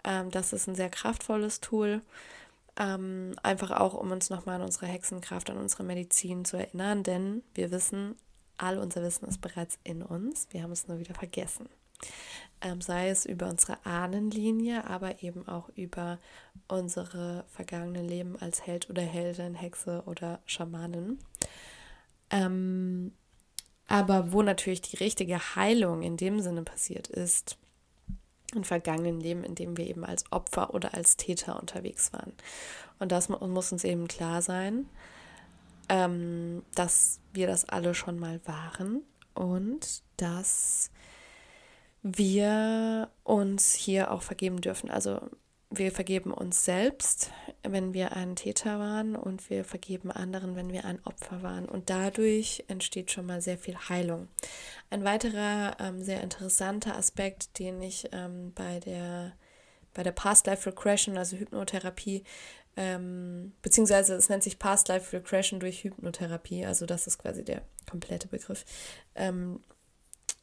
Ähm, 0.04 0.30
das 0.30 0.52
ist 0.52 0.66
ein 0.66 0.74
sehr 0.74 0.90
kraftvolles 0.90 1.60
Tool. 1.60 2.02
Ähm, 2.78 3.34
einfach 3.42 3.70
auch, 3.70 3.94
um 3.94 4.10
uns 4.10 4.28
nochmal 4.28 4.56
an 4.56 4.62
unsere 4.62 4.86
Hexenkraft, 4.86 5.48
an 5.48 5.56
unsere 5.56 5.82
Medizin 5.82 6.44
zu 6.44 6.58
erinnern, 6.58 7.02
denn 7.02 7.42
wir 7.54 7.70
wissen, 7.70 8.16
all 8.58 8.76
unser 8.76 9.02
Wissen 9.02 9.26
ist 9.26 9.40
bereits 9.40 9.78
in 9.82 10.02
uns. 10.02 10.48
Wir 10.50 10.62
haben 10.62 10.72
es 10.72 10.88
nur 10.88 10.98
wieder 10.98 11.14
vergessen 11.14 11.68
ähm, 12.60 12.80
sei 12.80 13.10
es 13.10 13.26
über 13.26 13.48
unsere 13.48 13.84
Ahnenlinie, 13.84 14.88
aber 14.88 15.22
eben 15.22 15.46
auch 15.46 15.68
über 15.70 16.18
unsere 16.68 17.44
vergangenen 17.48 18.08
Leben 18.08 18.36
als 18.40 18.66
Held 18.66 18.88
oder 18.90 19.02
Heldin, 19.02 19.54
Hexe 19.54 20.02
oder 20.06 20.40
Schamanin. 20.46 21.18
Ähm, 22.30 23.12
aber 23.88 24.32
wo 24.32 24.42
natürlich 24.42 24.80
die 24.80 24.96
richtige 24.96 25.38
Heilung 25.54 26.02
in 26.02 26.16
dem 26.16 26.40
Sinne 26.40 26.62
passiert 26.62 27.08
ist, 27.08 27.56
in 28.54 28.64
vergangenen 28.64 29.20
Leben, 29.20 29.44
in 29.44 29.54
dem 29.54 29.76
wir 29.76 29.86
eben 29.86 30.04
als 30.04 30.24
Opfer 30.32 30.72
oder 30.74 30.94
als 30.94 31.16
Täter 31.16 31.60
unterwegs 31.60 32.12
waren. 32.12 32.32
Und 32.98 33.12
das 33.12 33.28
muss 33.28 33.72
uns 33.72 33.84
eben 33.84 34.08
klar 34.08 34.40
sein, 34.42 34.88
ähm, 35.88 36.62
dass 36.74 37.20
wir 37.32 37.46
das 37.46 37.68
alle 37.68 37.94
schon 37.94 38.18
mal 38.18 38.40
waren 38.44 39.02
und 39.34 40.02
dass 40.16 40.90
wir 42.14 43.10
uns 43.24 43.74
hier 43.74 44.12
auch 44.12 44.22
vergeben 44.22 44.60
dürfen. 44.60 44.90
Also 44.90 45.20
wir 45.70 45.90
vergeben 45.90 46.32
uns 46.32 46.64
selbst, 46.64 47.32
wenn 47.64 47.92
wir 47.92 48.14
ein 48.14 48.36
Täter 48.36 48.78
waren 48.78 49.16
und 49.16 49.50
wir 49.50 49.64
vergeben 49.64 50.12
anderen, 50.12 50.54
wenn 50.54 50.72
wir 50.72 50.84
ein 50.84 51.04
Opfer 51.04 51.42
waren. 51.42 51.68
Und 51.68 51.90
dadurch 51.90 52.64
entsteht 52.68 53.10
schon 53.10 53.26
mal 53.26 53.40
sehr 53.40 53.58
viel 53.58 53.76
Heilung. 53.76 54.28
Ein 54.90 55.04
weiterer 55.04 55.76
ähm, 55.80 56.02
sehr 56.02 56.22
interessanter 56.22 56.96
Aspekt, 56.96 57.58
den 57.58 57.82
ich 57.82 58.08
ähm, 58.12 58.52
bei 58.54 58.78
der 58.80 59.32
bei 59.92 60.02
der 60.02 60.12
Past 60.12 60.46
Life 60.46 60.68
Regression, 60.68 61.16
also 61.16 61.38
Hypnotherapie, 61.38 62.22
ähm, 62.76 63.54
beziehungsweise 63.62 64.14
es 64.14 64.28
nennt 64.28 64.42
sich 64.42 64.58
Past 64.58 64.88
Life 64.88 65.16
Regression 65.16 65.58
durch 65.58 65.84
Hypnotherapie, 65.84 66.66
also 66.66 66.84
das 66.84 67.06
ist 67.06 67.18
quasi 67.18 67.42
der 67.42 67.62
komplette 67.88 68.28
Begriff, 68.28 68.66
ähm, 69.14 69.60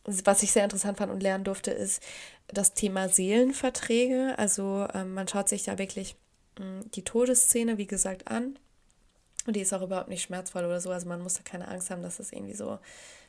was 0.06 0.44
ich 0.44 0.52
sehr 0.52 0.64
interessant 0.64 0.98
fand 0.98 1.12
und 1.12 1.24
lernen 1.24 1.44
durfte, 1.44 1.72
ist 1.72 2.02
das 2.48 2.74
Thema 2.74 3.10
Seelenverträge. 3.10 4.36
Also 4.38 4.88
ähm, 4.94 5.14
man 5.14 5.28
schaut 5.28 5.50
sich 5.50 5.64
da 5.64 5.78
wirklich 5.78 6.16
mh, 6.60 6.66
hm, 6.66 6.92
die 6.92 7.04
Todesszene, 7.04 7.78
wie 7.78 7.88
gesagt, 7.88 8.28
an. 8.28 8.60
Und 9.46 9.56
die 9.56 9.62
ist 9.62 9.74
auch 9.74 9.82
überhaupt 9.82 10.10
nicht 10.10 10.24
schmerzvoll 10.24 10.66
oder 10.66 10.80
so. 10.82 10.92
Also 10.92 11.08
man 11.08 11.22
muss 11.22 11.36
da 11.36 11.42
keine 11.44 11.68
Angst 11.68 11.90
haben, 11.90 12.02
dass 12.02 12.20
es 12.20 12.32
irgendwie 12.32 12.54
so, 12.54 12.80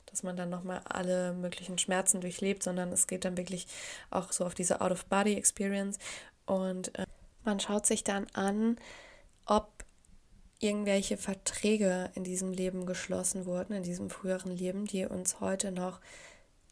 dass 0.07 0.23
man 0.23 0.37
dann 0.37 0.51
nochmal 0.51 0.81
alle 0.85 1.33
möglichen 1.33 1.79
Schmerzen 1.79 2.21
durchlebt, 2.21 2.63
sondern 2.63 2.93
es 2.93 3.07
geht 3.07 3.25
dann 3.25 3.37
wirklich 3.37 3.67
auch 4.11 4.33
so 4.33 4.45
auf 4.45 4.55
diese 4.55 4.81
Out-of-Body-Experience. 4.81 5.99
Und 6.47 6.97
äh, 6.99 7.07
man 7.45 7.59
schaut 7.61 7.87
sich 7.87 8.05
dann 8.05 8.27
an, 8.33 8.79
ob 9.47 9.85
irgendwelche 10.61 11.17
Verträge 11.17 12.11
in 12.15 12.25
diesem 12.25 12.53
Leben 12.53 12.87
geschlossen 12.87 13.45
wurden, 13.45 13.75
in 13.75 13.83
diesem 13.83 14.09
früheren 14.09 14.57
Leben, 14.57 14.87
die 14.87 15.05
uns 15.05 15.41
heute 15.41 15.73
noch 15.73 16.01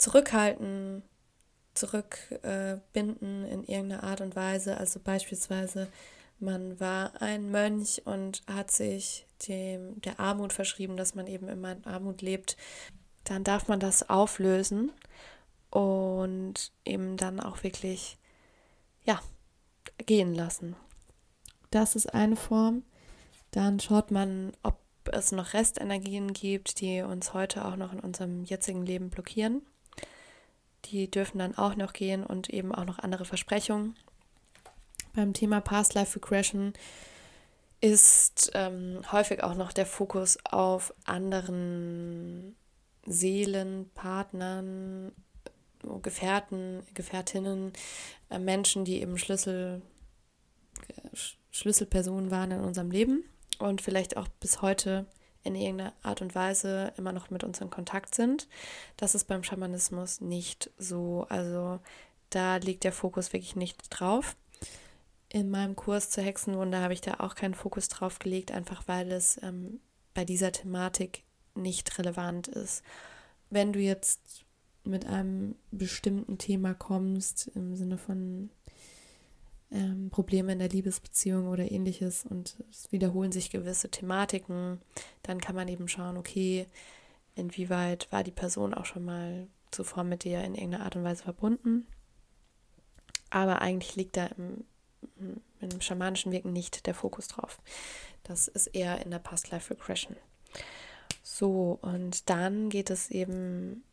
zurückhalten, 0.02 1.02
zurückbinden 1.74 3.44
in 3.46 3.64
irgendeiner 3.64 4.02
Art 4.02 4.20
und 4.20 4.34
Weise. 4.36 4.76
Also 4.76 5.00
beispielsweise, 5.00 5.88
man 6.40 6.78
war 6.80 7.22
ein 7.22 7.50
Mönch 7.50 8.02
und 8.04 8.42
hat 8.52 8.70
sich 8.70 9.26
dem, 9.48 10.00
der 10.00 10.18
Armut 10.18 10.52
verschrieben, 10.52 10.96
dass 10.96 11.14
man 11.14 11.26
eben 11.28 11.48
immer 11.48 11.72
in 11.72 11.84
Armut 11.84 12.20
lebt. 12.20 12.56
Dann 13.24 13.44
darf 13.44 13.68
man 13.68 13.78
das 13.78 14.10
auflösen 14.10 14.90
und 15.70 16.72
eben 16.84 17.16
dann 17.16 17.38
auch 17.38 17.62
wirklich, 17.62 18.18
ja, 19.04 19.20
gehen 19.98 20.34
lassen. 20.34 20.74
Das 21.70 21.94
ist 21.94 22.12
eine 22.12 22.36
Form. 22.36 22.82
Dann 23.52 23.78
schaut 23.78 24.10
man, 24.10 24.52
ob 24.64 24.78
es 25.12 25.30
noch 25.30 25.54
Restenergien 25.54 26.32
gibt, 26.32 26.80
die 26.80 27.02
uns 27.02 27.34
heute 27.34 27.64
auch 27.64 27.76
noch 27.76 27.92
in 27.92 28.00
unserem 28.00 28.44
jetzigen 28.44 28.84
Leben 28.84 29.08
blockieren 29.08 29.62
die 30.86 31.10
dürfen 31.10 31.38
dann 31.38 31.56
auch 31.56 31.76
noch 31.76 31.92
gehen 31.92 32.24
und 32.24 32.50
eben 32.50 32.74
auch 32.74 32.84
noch 32.84 32.98
andere 32.98 33.24
Versprechungen. 33.24 33.96
Beim 35.14 35.32
Thema 35.32 35.60
Past 35.60 35.94
Life 35.94 36.16
Regression 36.16 36.72
ist 37.80 38.52
ähm, 38.54 39.00
häufig 39.10 39.42
auch 39.42 39.54
noch 39.54 39.72
der 39.72 39.86
Fokus 39.86 40.38
auf 40.44 40.94
anderen 41.04 42.56
Seelen, 43.04 43.90
Partnern, 43.94 45.12
Gefährten, 46.00 46.82
Gefährtinnen, 46.94 47.72
äh, 48.30 48.38
Menschen, 48.38 48.84
die 48.84 49.02
eben 49.02 49.18
Schlüssel, 49.18 49.82
Schlüsselpersonen 51.50 52.30
waren 52.30 52.52
in 52.52 52.60
unserem 52.60 52.90
Leben 52.90 53.24
und 53.58 53.82
vielleicht 53.82 54.16
auch 54.16 54.28
bis 54.28 54.62
heute 54.62 55.06
in 55.44 55.54
irgendeiner 55.54 55.92
Art 56.02 56.22
und 56.22 56.34
Weise 56.34 56.92
immer 56.96 57.12
noch 57.12 57.30
mit 57.30 57.44
uns 57.44 57.60
in 57.60 57.70
Kontakt 57.70 58.14
sind. 58.14 58.48
Das 58.96 59.14
ist 59.14 59.24
beim 59.24 59.42
Schamanismus 59.42 60.20
nicht 60.20 60.70
so. 60.78 61.26
Also 61.28 61.80
da 62.30 62.56
liegt 62.56 62.84
der 62.84 62.92
Fokus 62.92 63.32
wirklich 63.32 63.56
nicht 63.56 63.78
drauf. 63.90 64.36
In 65.28 65.50
meinem 65.50 65.76
Kurs 65.76 66.10
zur 66.10 66.24
Hexenwunde 66.24 66.80
habe 66.80 66.92
ich 66.92 67.00
da 67.00 67.14
auch 67.20 67.34
keinen 67.34 67.54
Fokus 67.54 67.88
drauf 67.88 68.18
gelegt, 68.18 68.52
einfach 68.52 68.86
weil 68.86 69.10
es 69.10 69.42
ähm, 69.42 69.80
bei 70.14 70.24
dieser 70.24 70.52
Thematik 70.52 71.24
nicht 71.54 71.98
relevant 71.98 72.48
ist. 72.48 72.82
Wenn 73.50 73.72
du 73.72 73.80
jetzt 73.80 74.44
mit 74.84 75.06
einem 75.06 75.56
bestimmten 75.70 76.38
Thema 76.38 76.74
kommst, 76.74 77.48
im 77.54 77.76
Sinne 77.76 77.98
von 77.98 78.50
ähm, 79.72 80.10
Probleme 80.10 80.52
in 80.52 80.58
der 80.58 80.68
Liebesbeziehung 80.68 81.48
oder 81.48 81.70
ähnliches 81.70 82.26
und 82.26 82.56
es 82.70 82.92
wiederholen 82.92 83.32
sich 83.32 83.50
gewisse 83.50 83.90
Thematiken, 83.90 84.80
dann 85.22 85.40
kann 85.40 85.56
man 85.56 85.68
eben 85.68 85.88
schauen, 85.88 86.16
okay, 86.16 86.66
inwieweit 87.34 88.10
war 88.12 88.22
die 88.22 88.30
Person 88.30 88.74
auch 88.74 88.84
schon 88.84 89.04
mal 89.04 89.46
zuvor 89.70 90.04
mit 90.04 90.24
dir 90.24 90.44
in 90.44 90.54
irgendeiner 90.54 90.84
Art 90.84 90.96
und 90.96 91.04
Weise 91.04 91.22
verbunden. 91.22 91.86
Aber 93.30 93.62
eigentlich 93.62 93.96
liegt 93.96 94.18
da 94.18 94.26
im, 94.26 94.64
im 95.60 95.80
schamanischen 95.80 96.32
Wirken 96.32 96.52
nicht 96.52 96.86
der 96.86 96.94
Fokus 96.94 97.28
drauf. 97.28 97.60
Das 98.24 98.48
ist 98.48 98.68
eher 98.68 99.02
in 99.04 99.10
der 99.10 99.18
Past 99.18 99.50
Life 99.50 99.72
Regression. 99.72 100.16
So, 101.22 101.78
und 101.80 102.28
dann 102.28 102.68
geht 102.68 102.90
es 102.90 103.10
eben 103.10 103.84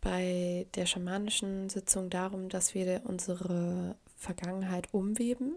bei 0.00 0.66
der 0.74 0.86
schamanischen 0.86 1.68
Sitzung 1.68 2.10
darum, 2.10 2.48
dass 2.48 2.74
wir 2.74 3.02
unsere 3.04 3.96
Vergangenheit 4.16 4.92
umweben 4.92 5.56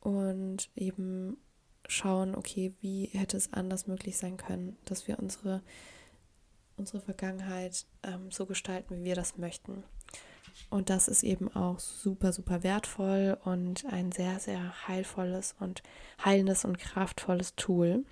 und 0.00 0.70
eben 0.74 1.36
schauen, 1.86 2.34
okay, 2.34 2.72
wie 2.80 3.06
hätte 3.12 3.36
es 3.36 3.52
anders 3.52 3.86
möglich 3.86 4.16
sein 4.16 4.36
können, 4.36 4.76
dass 4.84 5.06
wir 5.06 5.18
unsere, 5.18 5.62
unsere 6.76 7.00
Vergangenheit 7.00 7.86
ähm, 8.02 8.30
so 8.30 8.46
gestalten, 8.46 8.96
wie 8.96 9.04
wir 9.04 9.14
das 9.14 9.36
möchten. 9.36 9.84
Und 10.70 10.90
das 10.90 11.08
ist 11.08 11.22
eben 11.22 11.54
auch 11.54 11.78
super, 11.78 12.32
super 12.32 12.62
wertvoll 12.62 13.38
und 13.44 13.84
ein 13.86 14.12
sehr, 14.12 14.38
sehr 14.38 14.88
heilvolles 14.88 15.54
und 15.60 15.82
heilendes 16.24 16.64
und 16.64 16.78
kraftvolles 16.78 17.54
Tool. 17.56 18.04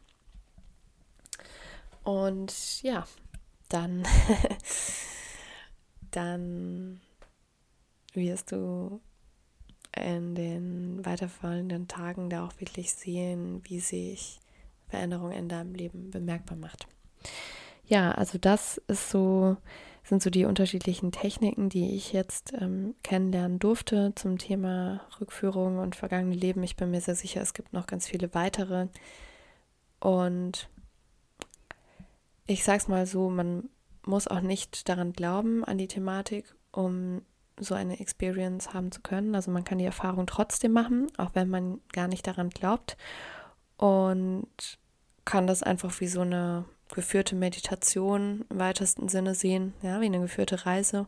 Und 2.03 2.83
ja, 2.83 3.07
dann, 3.69 4.07
dann 6.11 7.01
wirst 8.15 8.53
du 8.53 9.01
in 9.97 10.35
den 10.35 11.05
weiterfolgenden 11.05 11.89
Tagen 11.89 12.31
da 12.31 12.47
auch 12.47 12.61
wirklich 12.61 12.93
sehen, 12.93 13.63
wie 13.65 13.81
sich 13.81 14.41
Veränderung 14.89 15.33
in 15.33 15.49
deinem 15.49 15.75
Leben 15.75 16.11
bemerkbar 16.11 16.57
macht. 16.57 16.87
Ja, 17.85 18.13
also 18.13 18.39
das 18.39 18.81
ist 18.87 19.11
so, 19.11 19.57
sind 20.05 20.23
so 20.23 20.31
die 20.31 20.45
unterschiedlichen 20.45 21.11
Techniken, 21.11 21.69
die 21.69 21.95
ich 21.97 22.13
jetzt 22.13 22.53
ähm, 22.53 22.95
kennenlernen 23.03 23.59
durfte 23.59 24.13
zum 24.15 24.39
Thema 24.39 25.01
Rückführung 25.21 25.79
und 25.79 25.97
vergangene 25.97 26.37
Leben. 26.37 26.63
Ich 26.63 26.77
bin 26.77 26.91
mir 26.91 27.01
sehr 27.01 27.17
sicher, 27.17 27.41
es 27.41 27.55
gibt 27.55 27.73
noch 27.73 27.87
ganz 27.87 28.07
viele 28.07 28.33
weitere. 28.35 28.89
Und 29.99 30.69
ich 32.47 32.65
sage 32.65 32.79
es 32.79 32.89
mal 32.89 33.07
so, 33.07 33.29
man 33.29 33.69
muss 34.07 34.29
auch 34.29 34.41
nicht 34.41 34.89
daran 34.89 35.13
glauben, 35.13 35.65
an 35.65 35.79
die 35.79 35.89
Thematik, 35.89 36.55
um 36.73 37.23
so 37.61 37.75
eine 37.75 38.01
Experience 38.01 38.73
haben 38.75 38.93
zu 38.93 39.01
können. 39.01 39.35
Also 39.35 39.51
man 39.51 39.65
kann 39.65 39.79
die 39.79 39.85
Erfahrung 39.85 40.27
trotzdem 40.27 40.73
machen, 40.73 41.09
auch 41.17 41.31
wenn 41.35 41.49
man 41.49 41.81
gar 41.93 42.09
nicht 42.09 42.27
daran 42.27 42.51
glaubt. 42.51 42.97
Und 43.77 44.79
kann 45.25 45.47
das 45.47 45.63
einfach 45.63 46.01
wie 46.01 46.09
so 46.09 46.23
eine 46.23 46.65
geführte 46.93 47.37
Meditation 47.37 48.45
im 48.51 48.59
weitesten 48.59 49.09
Sinne 49.09 49.35
sehen, 49.35 49.75
ja, 49.83 50.01
wie 50.01 50.07
eine 50.07 50.21
geführte 50.21 50.67
Reise. 50.67 51.07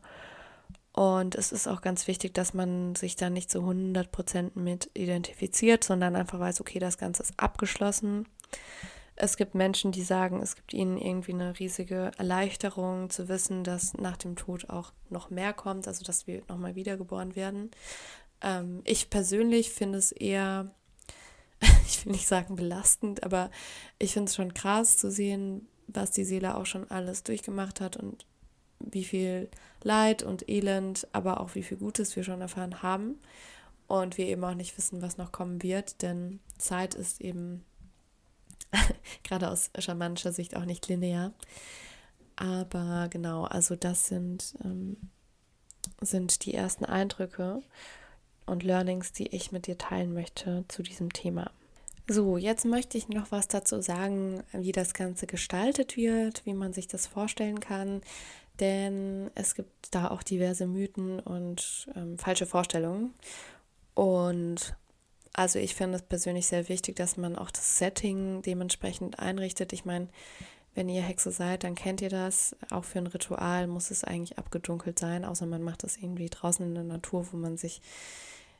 Und 0.92 1.34
es 1.34 1.52
ist 1.52 1.66
auch 1.66 1.80
ganz 1.80 2.06
wichtig, 2.06 2.34
dass 2.34 2.52
man 2.52 2.94
sich 2.94 3.16
da 3.16 3.30
nicht 3.30 3.50
zu 3.50 3.60
100% 3.60 4.50
mit 4.54 4.90
identifiziert, 4.94 5.84
sondern 5.84 6.16
einfach 6.16 6.38
weiß, 6.38 6.60
okay, 6.60 6.78
das 6.78 6.98
Ganze 6.98 7.22
ist 7.22 7.32
abgeschlossen. 7.38 8.28
Es 9.22 9.36
gibt 9.36 9.54
Menschen, 9.54 9.92
die 9.92 10.02
sagen, 10.02 10.42
es 10.42 10.56
gibt 10.56 10.74
ihnen 10.74 10.98
irgendwie 10.98 11.32
eine 11.32 11.56
riesige 11.56 12.10
Erleichterung 12.18 13.08
zu 13.08 13.28
wissen, 13.28 13.62
dass 13.62 13.94
nach 13.94 14.16
dem 14.16 14.34
Tod 14.34 14.68
auch 14.68 14.92
noch 15.10 15.30
mehr 15.30 15.52
kommt, 15.52 15.86
also 15.86 16.02
dass 16.02 16.26
wir 16.26 16.42
nochmal 16.48 16.74
wiedergeboren 16.74 17.36
werden. 17.36 17.70
Ähm, 18.40 18.80
ich 18.82 19.10
persönlich 19.10 19.70
finde 19.70 19.98
es 19.98 20.10
eher, 20.10 20.74
ich 21.86 22.04
will 22.04 22.10
nicht 22.10 22.26
sagen 22.26 22.56
belastend, 22.56 23.22
aber 23.22 23.52
ich 24.00 24.12
finde 24.12 24.28
es 24.28 24.34
schon 24.34 24.54
krass 24.54 24.98
zu 24.98 25.08
sehen, 25.08 25.68
was 25.86 26.10
die 26.10 26.24
Seele 26.24 26.56
auch 26.56 26.66
schon 26.66 26.90
alles 26.90 27.22
durchgemacht 27.22 27.80
hat 27.80 27.96
und 27.96 28.26
wie 28.80 29.04
viel 29.04 29.48
Leid 29.84 30.24
und 30.24 30.48
Elend, 30.48 31.06
aber 31.12 31.40
auch 31.40 31.54
wie 31.54 31.62
viel 31.62 31.76
Gutes 31.76 32.16
wir 32.16 32.24
schon 32.24 32.40
erfahren 32.40 32.82
haben. 32.82 33.20
Und 33.86 34.18
wir 34.18 34.26
eben 34.26 34.42
auch 34.42 34.54
nicht 34.54 34.76
wissen, 34.76 35.00
was 35.00 35.16
noch 35.16 35.30
kommen 35.30 35.62
wird, 35.62 36.02
denn 36.02 36.40
Zeit 36.58 36.96
ist 36.96 37.20
eben 37.20 37.64
gerade 39.24 39.50
aus 39.50 39.70
schamanischer 39.78 40.32
Sicht 40.32 40.56
auch 40.56 40.64
nicht 40.64 40.88
linear. 40.88 41.32
Aber 42.36 43.08
genau, 43.10 43.44
also 43.44 43.76
das 43.76 44.06
sind, 44.06 44.54
ähm, 44.64 44.96
sind 46.00 46.44
die 46.44 46.54
ersten 46.54 46.84
Eindrücke 46.84 47.62
und 48.46 48.62
Learnings, 48.62 49.12
die 49.12 49.28
ich 49.28 49.52
mit 49.52 49.66
dir 49.66 49.78
teilen 49.78 50.12
möchte 50.12 50.64
zu 50.68 50.82
diesem 50.82 51.12
Thema. 51.12 51.50
So, 52.08 52.36
jetzt 52.36 52.64
möchte 52.64 52.98
ich 52.98 53.08
noch 53.08 53.30
was 53.30 53.46
dazu 53.46 53.80
sagen, 53.80 54.42
wie 54.52 54.72
das 54.72 54.92
Ganze 54.92 55.26
gestaltet 55.26 55.96
wird, 55.96 56.44
wie 56.44 56.54
man 56.54 56.72
sich 56.72 56.88
das 56.88 57.06
vorstellen 57.06 57.60
kann. 57.60 58.02
Denn 58.60 59.30
es 59.34 59.54
gibt 59.54 59.94
da 59.94 60.10
auch 60.10 60.22
diverse 60.22 60.66
Mythen 60.66 61.20
und 61.20 61.88
ähm, 61.94 62.18
falsche 62.18 62.46
Vorstellungen. 62.46 63.14
Und 63.94 64.74
also 65.32 65.58
ich 65.58 65.74
finde 65.74 65.96
es 65.96 66.02
persönlich 66.02 66.46
sehr 66.46 66.68
wichtig, 66.68 66.96
dass 66.96 67.16
man 67.16 67.36
auch 67.36 67.50
das 67.50 67.78
Setting 67.78 68.42
dementsprechend 68.42 69.18
einrichtet. 69.18 69.72
Ich 69.72 69.84
meine, 69.84 70.08
wenn 70.74 70.88
ihr 70.88 71.02
Hexe 71.02 71.30
seid, 71.30 71.64
dann 71.64 71.74
kennt 71.74 72.00
ihr 72.00 72.10
das. 72.10 72.56
Auch 72.70 72.84
für 72.84 72.98
ein 72.98 73.06
Ritual 73.06 73.66
muss 73.66 73.90
es 73.90 74.04
eigentlich 74.04 74.38
abgedunkelt 74.38 74.98
sein, 74.98 75.24
außer 75.24 75.46
man 75.46 75.62
macht 75.62 75.84
das 75.84 75.96
irgendwie 75.96 76.28
draußen 76.28 76.66
in 76.66 76.74
der 76.74 76.84
Natur, 76.84 77.26
wo 77.30 77.36
man 77.36 77.56
sich 77.56 77.80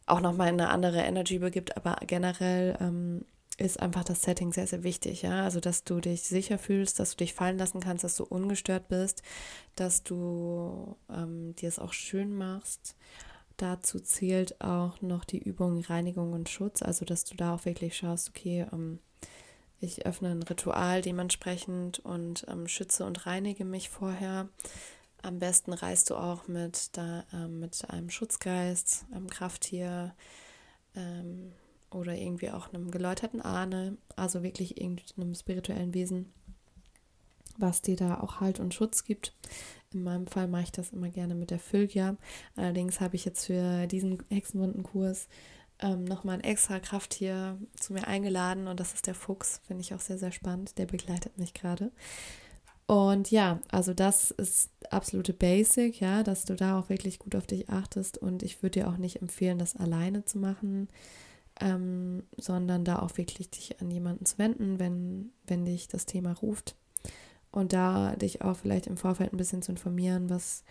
auch 0.07 0.21
nochmal 0.21 0.49
in 0.49 0.61
eine 0.61 0.71
andere 0.71 1.01
Energy 1.03 1.39
begibt. 1.39 1.77
Aber 1.77 1.97
generell 2.07 2.77
ähm, 2.81 3.25
ist 3.59 3.81
einfach 3.81 4.05
das 4.05 4.23
Setting 4.23 4.53
sehr, 4.53 4.67
sehr 4.67 4.83
wichtig. 4.83 5.23
Ja? 5.23 5.45
Also, 5.45 5.61
dass 5.61 5.85
du 5.85 6.01
dich 6.01 6.23
sicher 6.23 6.59
fühlst, 6.59 6.99
dass 6.99 7.11
du 7.11 7.19
dich 7.19 7.35
fallen 7.35 7.59
lassen 7.59 7.81
kannst, 7.81 8.05
dass 8.05 8.17
du 8.17 8.25
ungestört 8.25 8.89
bist, 8.89 9.23
dass 9.77 10.03
du 10.03 10.97
ähm, 11.11 11.55
dir 11.57 11.69
es 11.69 11.79
auch 11.79 11.93
schön 11.93 12.35
machst 12.35 12.97
Dazu 13.63 14.01
zählt 14.01 14.61
auch 14.61 15.01
noch 15.03 15.25
die 15.25 15.39
Übung 15.39 15.83
Reinigung 15.83 16.33
und 16.33 16.49
Schutz, 16.49 16.83
also 16.83 17.05
dass 17.05 17.23
du 17.23 17.37
da 17.37 17.55
auch 17.55 17.65
wirklich 17.65 17.97
schaust, 17.97 18.31
okay, 18.31 18.67
ähm, 18.73 18.99
ich 19.79 20.05
öffne 20.05 20.31
ein 20.33 20.43
Ritual 20.43 21.01
dementsprechend 21.01 22.01
und 22.01 22.45
ähm, 22.49 22.67
schütze 22.67 23.05
und 23.05 23.25
reinige 23.25 23.65
mich 23.65 23.89
vorher. 23.89 24.49
Am 25.23 25.39
besten 25.39 25.73
reist 25.73 26.11
du 26.11 26.17
auch 26.17 26.49
mit, 26.49 26.97
da, 26.97 27.23
ähm, 27.33 27.61
mit 27.61 27.89
einem 27.89 28.11
Schutzgeist, 28.11 29.07
einem 29.13 29.31
Krafttier 29.31 30.13
ähm, 30.97 31.53
oder 31.93 32.17
irgendwie 32.17 32.51
auch 32.51 32.75
einem 32.75 32.91
geläuterten 32.91 33.41
Ahne, 33.43 33.97
also 34.17 34.43
wirklich 34.43 34.81
irgendeinem 34.81 35.37
spirituellen 35.37 35.95
Wesen, 35.95 36.33
was 37.59 37.81
dir 37.81 37.95
da 37.95 38.19
auch 38.19 38.41
Halt 38.41 38.59
und 38.59 38.75
Schutz 38.75 39.05
gibt. 39.05 39.33
In 39.95 40.03
meinem 40.03 40.27
Fall 40.27 40.49
mache 40.49 40.65
ich 40.65 40.73
das 40.73 40.91
immer 40.91 41.09
gerne 41.09 41.35
mit 41.35 41.51
der 41.51 41.59
Fylgia. 41.59 42.17
Allerdings 42.57 43.01
habe 43.01 43.17
ich 43.17 43.25
jetzt 43.25 43.47
für 43.47 43.87
diesen 43.87 44.23
Hexenwundenkurs 44.31 45.29
ähm, 45.81 46.05
nochmal 46.05 46.37
ein 46.37 46.45
extra 46.45 46.79
Krafttier 46.79 47.59
zu 47.79 47.93
mir 47.93 48.07
eingeladen 48.07 48.69
und 48.69 48.81
das 48.81 48.95
ist 48.95 49.07
der 49.07 49.15
Fuchs. 49.15 49.61
Finde 49.67 49.83
ich 49.83 49.95
auch 49.95 50.01
sehr, 50.01 50.19
sehr 50.19 50.33
spannend. 50.33 50.79
Der 50.79 50.87
begleitet 50.87 51.39
mich 51.39 51.55
gerade. 51.55 51.91
Und 52.87 53.31
ja, 53.31 53.61
also 53.71 53.95
das 53.95 54.33
ist 54.33 54.71
absolute 54.91 55.33
Basic, 55.33 56.01
ja, 56.01 56.23
dass 56.23 56.45
du 56.45 56.55
da 56.55 56.79
auch 56.79 56.89
wirklich 56.89 57.19
gut 57.19 57.35
auf 57.35 57.47
dich 57.47 57.69
achtest. 57.69 58.19
Und 58.19 58.43
ich 58.43 58.63
würde 58.63 58.81
dir 58.81 58.89
auch 58.89 58.97
nicht 58.97 59.23
empfehlen, 59.23 59.59
das 59.59 59.77
alleine 59.77 60.25
zu 60.25 60.39
machen, 60.39 60.89
ähm, 61.61 62.25
sondern 62.37 62.85
da 62.85 62.99
auch 62.99 63.17
wirklich 63.17 63.51
dich 63.51 63.81
an 63.81 63.91
jemanden 63.91 64.27
zu 64.27 64.39
wenden, 64.39 64.79
wenn, 64.79 65.33
wenn 65.47 65.65
dich 65.65 65.89
das 65.89 66.07
Thema 66.07 66.33
ruft 66.33 66.77
und 67.53 67.73
da 67.73 68.17
dich 68.17 68.43
auch 68.43 68.57
vielleicht 68.57 68.87
im 68.87 68.97
Vorfeld 68.97 69.33
ein 69.33 69.37
bisschen 69.37 69.63
zu 69.63 69.73
informieren, 69.73 70.31
was, 70.31 70.65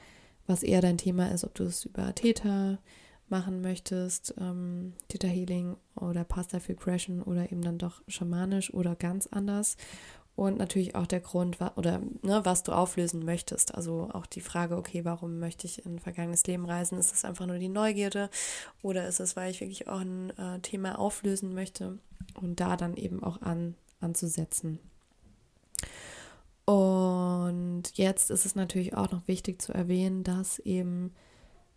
was 0.47 0.63
eher 0.63 0.81
dein 0.81 0.97
Thema 0.97 1.31
ist, 1.31 1.45
ob 1.45 1.53
du 1.53 1.63
es 1.63 1.85
über 1.85 2.13
Täter 2.13 2.79
machen 3.29 3.61
möchtest, 3.61 4.35
ähm, 4.39 4.93
Theta 5.07 5.27
Healing 5.27 5.77
oder 5.95 6.23
Pasta 6.23 6.59
für 6.59 6.75
Crashen 6.75 7.21
oder 7.21 7.51
eben 7.51 7.61
dann 7.61 7.77
doch 7.77 8.01
schamanisch 8.07 8.73
oder 8.73 8.95
ganz 8.95 9.27
anders. 9.27 9.77
Und 10.35 10.57
natürlich 10.57 10.95
auch 10.95 11.07
der 11.07 11.19
Grund, 11.19 11.57
oder 11.75 11.99
ne, 12.21 12.41
was 12.43 12.63
du 12.63 12.71
auflösen 12.71 13.25
möchtest. 13.25 13.75
Also 13.75 14.09
auch 14.13 14.25
die 14.25 14.41
Frage, 14.41 14.77
okay, 14.77 15.03
warum 15.05 15.39
möchte 15.39 15.67
ich 15.67 15.85
in 15.85 15.95
ein 15.95 15.99
vergangenes 15.99 16.45
Leben 16.47 16.65
reisen? 16.65 16.97
Ist 16.97 17.13
es 17.13 17.25
einfach 17.25 17.45
nur 17.47 17.57
die 17.57 17.69
Neugierde 17.69 18.29
oder 18.81 19.07
ist 19.07 19.19
es, 19.19 19.35
weil 19.35 19.51
ich 19.51 19.61
wirklich 19.61 19.87
auch 19.87 19.99
ein 19.99 20.31
äh, 20.37 20.59
Thema 20.59 20.99
auflösen 20.99 21.53
möchte 21.53 21.99
und 22.41 22.59
da 22.59 22.77
dann 22.77 22.95
eben 22.95 23.23
auch 23.23 23.41
an, 23.41 23.75
anzusetzen. 23.99 24.79
Jetzt 27.95 28.31
ist 28.31 28.45
es 28.45 28.55
natürlich 28.55 28.95
auch 28.95 29.11
noch 29.11 29.27
wichtig 29.27 29.61
zu 29.61 29.73
erwähnen, 29.73 30.23
dass 30.23 30.59
eben 30.59 31.13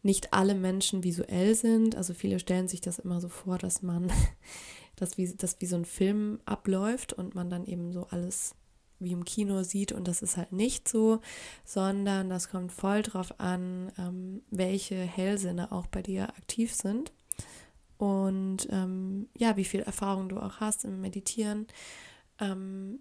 nicht 0.02 0.32
alle 0.32 0.54
Menschen 0.54 1.02
visuell 1.02 1.54
sind. 1.54 1.96
Also 1.96 2.14
viele 2.14 2.38
stellen 2.38 2.68
sich 2.68 2.80
das 2.80 2.98
immer 2.98 3.20
so 3.20 3.28
vor, 3.28 3.58
dass 3.58 3.82
man 3.82 4.12
das 4.96 5.18
wie, 5.18 5.34
das 5.34 5.60
wie 5.60 5.66
so 5.66 5.76
ein 5.76 5.84
Film 5.84 6.40
abläuft 6.44 7.12
und 7.12 7.34
man 7.34 7.50
dann 7.50 7.64
eben 7.66 7.92
so 7.92 8.06
alles 8.10 8.54
wie 9.00 9.12
im 9.12 9.24
Kino 9.24 9.64
sieht 9.64 9.92
und 9.92 10.06
das 10.06 10.22
ist 10.22 10.36
halt 10.36 10.52
nicht 10.52 10.88
so, 10.88 11.20
sondern 11.64 12.30
das 12.30 12.48
kommt 12.48 12.72
voll 12.72 13.02
drauf 13.02 13.38
an, 13.38 13.92
ähm, 13.98 14.42
welche 14.50 14.96
Hellsinne 14.96 15.72
auch 15.72 15.88
bei 15.88 16.00
dir 16.00 16.28
aktiv 16.28 16.72
sind 16.72 17.12
und 17.98 18.68
ähm, 18.70 19.28
ja, 19.36 19.56
wie 19.56 19.64
viel 19.64 19.80
Erfahrung 19.80 20.28
du 20.28 20.38
auch 20.38 20.60
hast 20.60 20.84
im 20.84 21.00
Meditieren. 21.00 21.66
Ähm, 22.40 23.00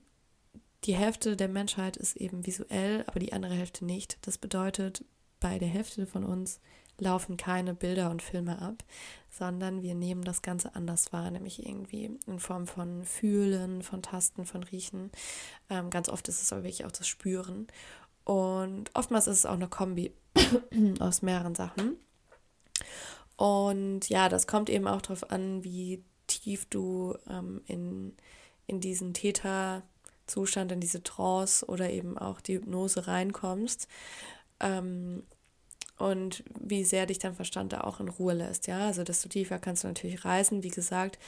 die 0.85 0.95
Hälfte 0.95 1.35
der 1.35 1.47
Menschheit 1.47 1.97
ist 1.97 2.17
eben 2.17 2.45
visuell, 2.45 3.03
aber 3.07 3.19
die 3.19 3.33
andere 3.33 3.53
Hälfte 3.53 3.85
nicht. 3.85 4.17
Das 4.21 4.37
bedeutet, 4.37 5.05
bei 5.39 5.59
der 5.59 5.67
Hälfte 5.67 6.05
von 6.05 6.23
uns 6.23 6.59
laufen 6.99 7.37
keine 7.37 7.73
Bilder 7.73 8.11
und 8.11 8.21
Filme 8.21 8.61
ab, 8.61 8.83
sondern 9.29 9.81
wir 9.81 9.95
nehmen 9.95 10.23
das 10.23 10.41
Ganze 10.41 10.75
anders 10.75 11.11
wahr, 11.11 11.31
nämlich 11.31 11.65
irgendwie 11.65 12.17
in 12.27 12.39
Form 12.39 12.67
von 12.67 13.03
Fühlen, 13.03 13.81
von 13.81 14.01
Tasten, 14.01 14.45
von 14.45 14.63
Riechen. 14.63 15.11
Ähm, 15.69 15.89
ganz 15.89 16.09
oft 16.09 16.27
ist 16.27 16.41
es 16.41 16.53
aber 16.53 16.63
wirklich 16.63 16.85
auch 16.85 16.91
das 16.91 17.07
Spüren. 17.07 17.67
Und 18.25 18.91
oftmals 18.93 19.27
ist 19.27 19.39
es 19.39 19.45
auch 19.45 19.53
eine 19.53 19.67
Kombi 19.67 20.13
aus 20.99 21.21
mehreren 21.21 21.55
Sachen. 21.55 21.97
Und 23.35 24.07
ja, 24.09 24.29
das 24.29 24.47
kommt 24.47 24.69
eben 24.69 24.87
auch 24.87 25.01
darauf 25.01 25.31
an, 25.31 25.63
wie 25.63 26.03
tief 26.27 26.65
du 26.69 27.17
ähm, 27.27 27.61
in, 27.65 28.15
in 28.67 28.79
diesen 28.79 29.13
Täterzustand, 30.23 30.71
in 30.71 30.79
diese 30.79 31.03
Trance 31.03 31.65
oder 31.65 31.89
eben 31.89 32.17
auch 32.17 32.41
die 32.41 32.55
Hypnose 32.55 33.07
reinkommst. 33.07 33.88
Ähm, 34.59 35.23
und 35.97 36.43
wie 36.59 36.83
sehr 36.83 37.05
dich 37.05 37.19
dein 37.19 37.36
Verstand 37.36 37.71
da 37.71 37.81
auch 37.81 37.99
in 37.99 38.09
Ruhe 38.09 38.33
lässt. 38.33 38.67
Ja, 38.67 38.88
also 38.88 39.03
desto 39.03 39.29
tiefer 39.29 39.59
kannst 39.59 39.83
du 39.83 39.88
natürlich 39.88 40.25
reisen. 40.25 40.63
Wie 40.63 40.69
gesagt, 40.69 41.19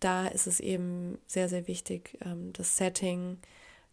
da 0.00 0.26
ist 0.26 0.46
es 0.46 0.60
eben 0.60 1.18
sehr, 1.26 1.48
sehr 1.48 1.66
wichtig, 1.66 2.18
ähm, 2.24 2.52
das 2.52 2.76
Setting 2.76 3.38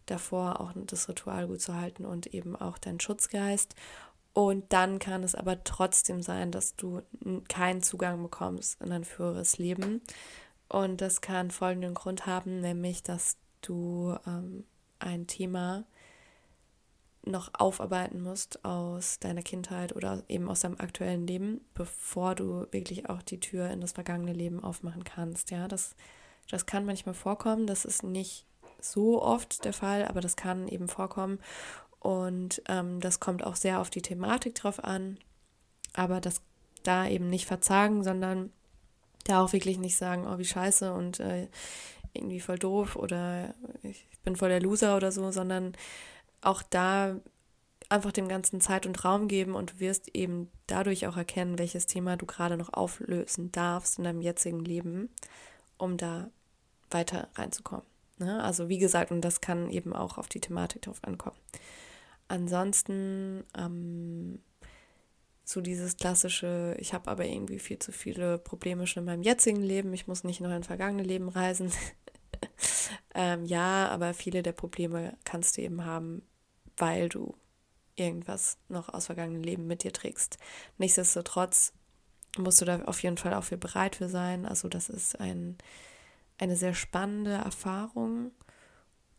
davor 0.06 0.60
auch 0.60 0.72
das 0.74 1.08
Ritual 1.08 1.48
gut 1.48 1.60
zu 1.60 1.74
halten 1.74 2.04
und 2.04 2.28
eben 2.28 2.56
auch 2.56 2.78
deinen 2.78 3.00
Schutzgeist. 3.00 3.74
Und 4.32 4.72
dann 4.72 4.98
kann 4.98 5.22
es 5.22 5.34
aber 5.34 5.64
trotzdem 5.64 6.22
sein, 6.22 6.52
dass 6.52 6.76
du 6.76 7.02
keinen 7.48 7.82
Zugang 7.82 8.22
bekommst 8.22 8.80
in 8.82 8.92
ein 8.92 9.04
früheres 9.04 9.58
Leben. 9.58 10.02
Und 10.68 11.00
das 11.00 11.20
kann 11.20 11.50
folgenden 11.50 11.94
Grund 11.94 12.26
haben, 12.26 12.60
nämlich 12.60 13.02
dass 13.02 13.36
du 13.68 14.16
ähm, 14.26 14.64
ein 14.98 15.26
Thema 15.26 15.84
noch 17.26 17.50
aufarbeiten 17.54 18.22
musst 18.22 18.64
aus 18.64 19.18
deiner 19.18 19.42
Kindheit 19.42 19.94
oder 19.94 20.22
eben 20.28 20.48
aus 20.48 20.60
deinem 20.60 20.78
aktuellen 20.78 21.26
Leben, 21.26 21.60
bevor 21.74 22.34
du 22.34 22.66
wirklich 22.70 23.08
auch 23.08 23.20
die 23.20 23.40
Tür 23.40 23.68
in 23.70 23.80
das 23.80 23.92
vergangene 23.92 24.32
Leben 24.32 24.62
aufmachen 24.62 25.02
kannst. 25.02 25.50
Ja, 25.50 25.66
das, 25.66 25.96
das 26.48 26.66
kann 26.66 26.86
manchmal 26.86 27.14
vorkommen. 27.14 27.66
Das 27.66 27.84
ist 27.84 28.04
nicht 28.04 28.46
so 28.80 29.20
oft 29.22 29.64
der 29.64 29.72
Fall, 29.72 30.06
aber 30.06 30.20
das 30.20 30.36
kann 30.36 30.68
eben 30.68 30.88
vorkommen. 30.88 31.40
Und 31.98 32.62
ähm, 32.68 33.00
das 33.00 33.18
kommt 33.18 33.42
auch 33.44 33.56
sehr 33.56 33.80
auf 33.80 33.90
die 33.90 34.02
Thematik 34.02 34.54
drauf 34.54 34.82
an. 34.84 35.18
Aber 35.94 36.20
das 36.20 36.42
da 36.84 37.08
eben 37.08 37.28
nicht 37.28 37.46
verzagen, 37.46 38.04
sondern 38.04 38.52
da 39.24 39.42
auch 39.42 39.52
wirklich 39.52 39.78
nicht 39.78 39.96
sagen, 39.96 40.26
oh, 40.26 40.38
wie 40.38 40.44
scheiße 40.44 40.92
und 40.92 41.20
äh, 41.20 41.48
irgendwie 42.16 42.40
voll 42.40 42.58
doof 42.58 42.96
oder 42.96 43.54
ich 43.82 44.06
bin 44.24 44.36
voll 44.36 44.48
der 44.48 44.60
Loser 44.60 44.96
oder 44.96 45.12
so, 45.12 45.30
sondern 45.30 45.72
auch 46.40 46.62
da 46.62 47.16
einfach 47.88 48.12
dem 48.12 48.28
Ganzen 48.28 48.60
Zeit 48.60 48.86
und 48.86 49.04
Raum 49.04 49.28
geben 49.28 49.54
und 49.54 49.74
du 49.74 49.80
wirst 49.80 50.14
eben 50.14 50.50
dadurch 50.66 51.06
auch 51.06 51.16
erkennen, 51.16 51.58
welches 51.58 51.86
Thema 51.86 52.16
du 52.16 52.26
gerade 52.26 52.56
noch 52.56 52.72
auflösen 52.72 53.52
darfst 53.52 53.98
in 53.98 54.04
deinem 54.04 54.22
jetzigen 54.22 54.64
Leben, 54.64 55.08
um 55.78 55.96
da 55.96 56.30
weiter 56.90 57.28
reinzukommen. 57.34 57.86
Ne? 58.18 58.42
Also 58.42 58.68
wie 58.68 58.78
gesagt, 58.78 59.10
und 59.10 59.20
das 59.20 59.40
kann 59.40 59.70
eben 59.70 59.92
auch 59.92 60.18
auf 60.18 60.28
die 60.28 60.40
Thematik 60.40 60.82
drauf 60.82 60.98
ankommen. 61.02 61.36
Ansonsten 62.28 63.44
ähm, 63.56 64.40
so 65.44 65.60
dieses 65.60 65.96
klassische, 65.96 66.76
ich 66.80 66.92
habe 66.92 67.08
aber 67.08 67.24
irgendwie 67.24 67.60
viel 67.60 67.78
zu 67.78 67.92
viele 67.92 68.38
Probleme 68.38 68.86
schon 68.86 69.02
in 69.02 69.06
meinem 69.06 69.22
jetzigen 69.22 69.62
Leben, 69.62 69.94
ich 69.94 70.08
muss 70.08 70.24
nicht 70.24 70.40
noch 70.40 70.50
in 70.50 70.64
vergangene 70.64 71.04
Leben 71.04 71.28
reisen. 71.28 71.70
Ähm, 73.14 73.44
ja, 73.44 73.88
aber 73.88 74.14
viele 74.14 74.42
der 74.42 74.52
Probleme 74.52 75.16
kannst 75.24 75.56
du 75.56 75.62
eben 75.62 75.84
haben, 75.84 76.22
weil 76.76 77.08
du 77.08 77.34
irgendwas 77.96 78.58
noch 78.68 78.88
aus 78.92 79.06
vergangenen 79.06 79.42
Leben 79.42 79.66
mit 79.66 79.82
dir 79.82 79.92
trägst. 79.92 80.38
Nichtsdestotrotz 80.78 81.72
musst 82.38 82.60
du 82.60 82.64
da 82.64 82.82
auf 82.84 83.02
jeden 83.02 83.16
Fall 83.16 83.34
auch 83.34 83.44
für 83.44 83.56
bereit 83.56 83.96
für 83.96 84.08
sein. 84.08 84.46
Also 84.46 84.68
das 84.68 84.88
ist 84.88 85.18
ein, 85.18 85.56
eine 86.38 86.56
sehr 86.56 86.74
spannende 86.74 87.32
Erfahrung 87.32 88.32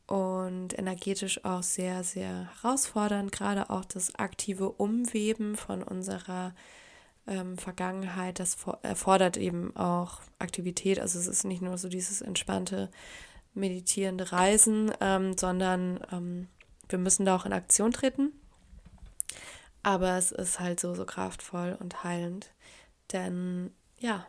und 0.06 0.78
energetisch 0.78 1.44
auch 1.44 1.64
sehr, 1.64 2.04
sehr 2.04 2.50
herausfordernd. 2.62 3.32
Gerade 3.32 3.70
auch 3.70 3.86
das 3.86 4.16
aktive 4.16 4.70
Umweben 4.70 5.56
von 5.56 5.84
unserer 5.84 6.54
ähm, 7.28 7.58
Vergangenheit, 7.58 8.40
das 8.40 8.58
erfordert 8.82 9.38
eben 9.38 9.76
auch 9.76 10.22
Aktivität. 10.40 11.00
Also 11.00 11.20
es 11.20 11.28
ist 11.28 11.44
nicht 11.44 11.62
nur 11.62 11.78
so 11.78 11.90
dieses 11.90 12.22
entspannte, 12.22 12.90
meditierende 13.54 14.32
Reisen, 14.32 14.92
ähm, 15.02 15.38
sondern 15.38 16.00
ähm, 16.12 16.48
wir 16.90 17.00
müssen 17.00 17.26
da 17.26 17.36
auch 17.36 17.46
in 17.46 17.54
Aktion 17.54 17.92
treten. 17.92 18.32
Aber 19.84 20.18
es 20.18 20.32
ist 20.32 20.60
halt 20.60 20.80
so, 20.80 20.96
so 20.96 21.06
kraftvoll 21.06 21.78
und 21.80 22.04
heilend. 22.04 22.52
Denn 23.12 23.72
ja, 24.00 24.26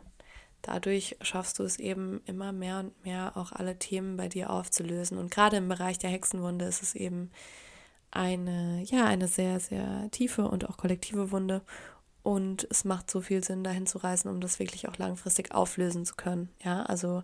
dadurch 0.61 1.17
schaffst 1.21 1.59
du 1.59 1.63
es 1.63 1.79
eben 1.79 2.21
immer 2.25 2.51
mehr 2.51 2.79
und 2.79 3.03
mehr 3.03 3.33
auch 3.35 3.51
alle 3.51 3.77
Themen 3.77 4.17
bei 4.17 4.27
dir 4.27 4.49
aufzulösen. 4.49 5.17
Und 5.17 5.31
gerade 5.31 5.57
im 5.57 5.69
Bereich 5.69 5.99
der 5.99 6.09
Hexenwunde 6.09 6.65
ist 6.65 6.81
es 6.81 6.95
eben 6.95 7.31
eine, 8.11 8.81
ja, 8.85 9.05
eine 9.05 9.27
sehr, 9.27 9.59
sehr 9.59 10.09
tiefe 10.11 10.47
und 10.47 10.67
auch 10.69 10.77
kollektive 10.77 11.31
Wunde. 11.31 11.61
Und 12.29 12.67
es 12.69 12.85
macht 12.85 13.09
so 13.09 13.21
viel 13.21 13.43
Sinn, 13.43 13.63
dahin 13.63 13.87
zu 13.87 13.97
reisen, 13.97 14.29
um 14.29 14.39
das 14.39 14.59
wirklich 14.59 14.87
auch 14.87 14.97
langfristig 14.97 15.51
auflösen 15.51 16.05
zu 16.05 16.13
können. 16.13 16.49
Ja, 16.63 16.83
also 16.83 17.23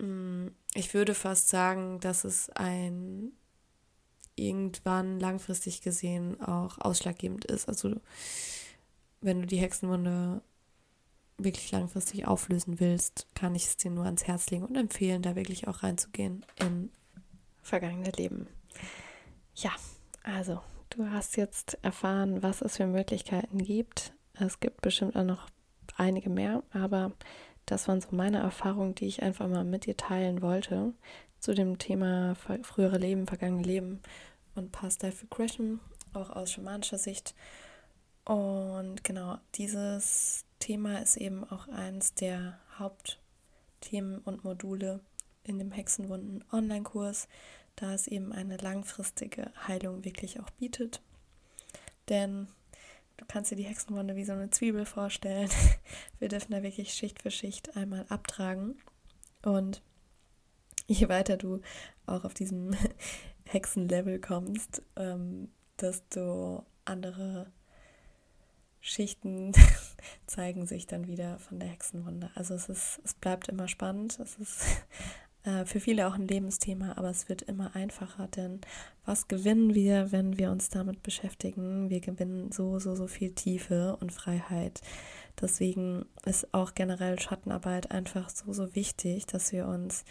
mm, 0.00 0.46
ich 0.72 0.94
würde 0.94 1.14
fast 1.14 1.50
sagen, 1.50 2.00
dass 2.00 2.24
es 2.24 2.48
ein 2.48 3.32
irgendwann 4.34 5.20
langfristig 5.20 5.82
gesehen 5.82 6.40
auch 6.40 6.78
ausschlaggebend 6.78 7.44
ist. 7.44 7.68
Also 7.68 8.00
wenn 9.20 9.42
du 9.42 9.46
die 9.46 9.58
Hexenwunde 9.58 10.40
wirklich 11.36 11.70
langfristig 11.70 12.26
auflösen 12.26 12.80
willst, 12.80 13.26
kann 13.34 13.54
ich 13.54 13.66
es 13.66 13.76
dir 13.76 13.90
nur 13.90 14.06
ans 14.06 14.26
Herz 14.26 14.48
legen 14.48 14.64
und 14.64 14.76
empfehlen, 14.76 15.20
da 15.20 15.36
wirklich 15.36 15.68
auch 15.68 15.82
reinzugehen 15.82 16.46
in 16.58 16.90
vergangene 17.60 18.12
Leben. 18.12 18.46
Ja, 19.54 19.72
also 20.22 20.62
du 20.90 21.10
hast 21.10 21.36
jetzt 21.36 21.78
erfahren, 21.82 22.42
was 22.42 22.62
es 22.62 22.76
für 22.76 22.86
Möglichkeiten 22.86 23.58
gibt. 23.58 24.12
Es 24.34 24.60
gibt 24.60 24.82
bestimmt 24.82 25.16
auch 25.16 25.24
noch 25.24 25.48
einige 25.96 26.30
mehr, 26.30 26.62
aber 26.72 27.12
das 27.66 27.88
waren 27.88 28.00
so 28.00 28.08
meine 28.12 28.38
Erfahrungen, 28.38 28.94
die 28.94 29.06
ich 29.06 29.22
einfach 29.22 29.48
mal 29.48 29.64
mit 29.64 29.86
dir 29.86 29.96
teilen 29.96 30.42
wollte 30.42 30.94
zu 31.40 31.54
dem 31.54 31.78
Thema 31.78 32.34
frühere 32.62 32.98
Leben, 32.98 33.26
vergangene 33.26 33.62
Leben 33.62 34.00
und 34.54 34.72
Past 34.72 35.02
Life 35.02 35.22
Regression, 35.22 35.80
auch 36.14 36.30
aus 36.30 36.52
schamanischer 36.52 36.98
Sicht. 36.98 37.34
Und 38.24 39.04
genau, 39.04 39.38
dieses 39.54 40.44
Thema 40.58 40.98
ist 40.98 41.16
eben 41.16 41.48
auch 41.48 41.68
eines 41.68 42.14
der 42.14 42.58
Hauptthemen 42.78 44.18
und 44.18 44.44
Module 44.44 45.00
in 45.44 45.58
dem 45.58 45.70
Hexenwunden 45.70 46.44
Online-Kurs, 46.52 47.28
da 47.80 47.94
es 47.94 48.06
eben 48.06 48.32
eine 48.32 48.56
langfristige 48.56 49.52
Heilung 49.66 50.04
wirklich 50.04 50.40
auch 50.40 50.50
bietet. 50.50 51.00
Denn 52.08 52.48
du 53.16 53.24
kannst 53.26 53.50
dir 53.50 53.56
die 53.56 53.64
Hexenwunde 53.64 54.16
wie 54.16 54.24
so 54.24 54.32
eine 54.32 54.50
Zwiebel 54.50 54.84
vorstellen. 54.84 55.48
Wir 56.18 56.28
dürfen 56.28 56.52
da 56.52 56.62
wirklich 56.62 56.92
Schicht 56.92 57.22
für 57.22 57.30
Schicht 57.30 57.76
einmal 57.76 58.04
abtragen. 58.08 58.76
Und 59.42 59.82
je 60.86 61.08
weiter 61.08 61.36
du 61.36 61.60
auch 62.06 62.24
auf 62.24 62.34
diesem 62.34 62.74
Hexenlevel 63.44 64.20
kommst, 64.20 64.82
ähm, 64.96 65.48
desto 65.80 66.64
andere 66.84 67.52
Schichten 68.80 69.52
zeigen 70.26 70.66
sich 70.66 70.86
dann 70.86 71.06
wieder 71.06 71.38
von 71.38 71.60
der 71.60 71.68
Hexenwunde. 71.68 72.30
Also 72.34 72.54
es 72.54 72.68
ist, 72.68 73.00
es 73.04 73.14
bleibt 73.14 73.48
immer 73.48 73.68
spannend. 73.68 74.18
Es 74.18 74.36
ist 74.36 74.64
für 75.64 75.80
viele 75.80 76.06
auch 76.06 76.14
ein 76.14 76.28
Lebensthema, 76.28 76.94
aber 76.96 77.10
es 77.10 77.28
wird 77.28 77.42
immer 77.42 77.74
einfacher, 77.74 78.28
denn 78.28 78.60
was 79.04 79.28
gewinnen 79.28 79.74
wir, 79.74 80.12
wenn 80.12 80.38
wir 80.38 80.50
uns 80.50 80.68
damit 80.68 81.02
beschäftigen? 81.02 81.90
Wir 81.90 82.00
gewinnen 82.00 82.52
so, 82.52 82.78
so, 82.78 82.94
so 82.94 83.06
viel 83.06 83.32
Tiefe 83.34 83.96
und 84.00 84.12
Freiheit. 84.12 84.80
Deswegen 85.40 86.04
ist 86.24 86.52
auch 86.52 86.74
generell 86.74 87.18
Schattenarbeit 87.20 87.90
einfach 87.90 88.28
so, 88.28 88.52
so 88.52 88.74
wichtig, 88.74 89.26
dass 89.26 89.52
wir 89.52 89.66
uns 89.66 90.04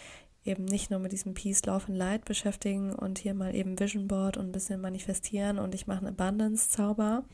eben 0.46 0.66
nicht 0.66 0.90
nur 0.90 1.00
mit 1.00 1.12
diesem 1.12 1.34
Peace, 1.34 1.66
Love 1.66 1.88
and 1.88 1.98
Light 1.98 2.26
beschäftigen 2.26 2.94
und 2.94 3.20
hier 3.20 3.34
mal 3.34 3.54
eben 3.54 3.80
Vision 3.80 4.08
Board 4.08 4.38
und 4.38 4.46
ein 4.46 4.52
bisschen 4.52 4.80
manifestieren 4.80 5.60
und 5.60 5.76
ich 5.76 5.88
mache 5.88 6.06
einen 6.06 6.20
Abundance-Zauber, 6.20 7.26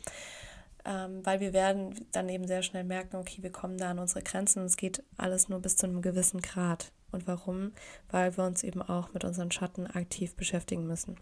ähm, 0.86 1.24
weil 1.24 1.40
wir 1.40 1.54
werden 1.54 2.08
dann 2.12 2.28
eben 2.28 2.48
sehr 2.48 2.64
schnell 2.64 2.84
merken, 2.84 3.18
okay, 3.18 3.44
wir 3.44 3.52
kommen 3.52 3.78
da 3.78 3.92
an 3.92 4.00
unsere 4.00 4.24
Grenzen 4.24 4.60
und 4.60 4.66
es 4.66 4.78
geht 4.78 5.04
alles 5.18 5.48
nur 5.48 5.60
bis 5.60 5.78
zu 5.78 5.86
einem 5.86 6.02
gewissen 6.02 6.42
Grad. 6.42 6.92
Und 7.14 7.28
warum? 7.28 7.72
Weil 8.10 8.36
wir 8.38 8.44
uns 8.44 8.64
eben 8.64 8.82
auch 8.82 9.14
mit 9.14 9.24
unseren 9.24 9.52
Schatten 9.52 9.88
aktiv 9.88 10.36
beschäftigen 10.36 10.88
müssen. 10.88 11.18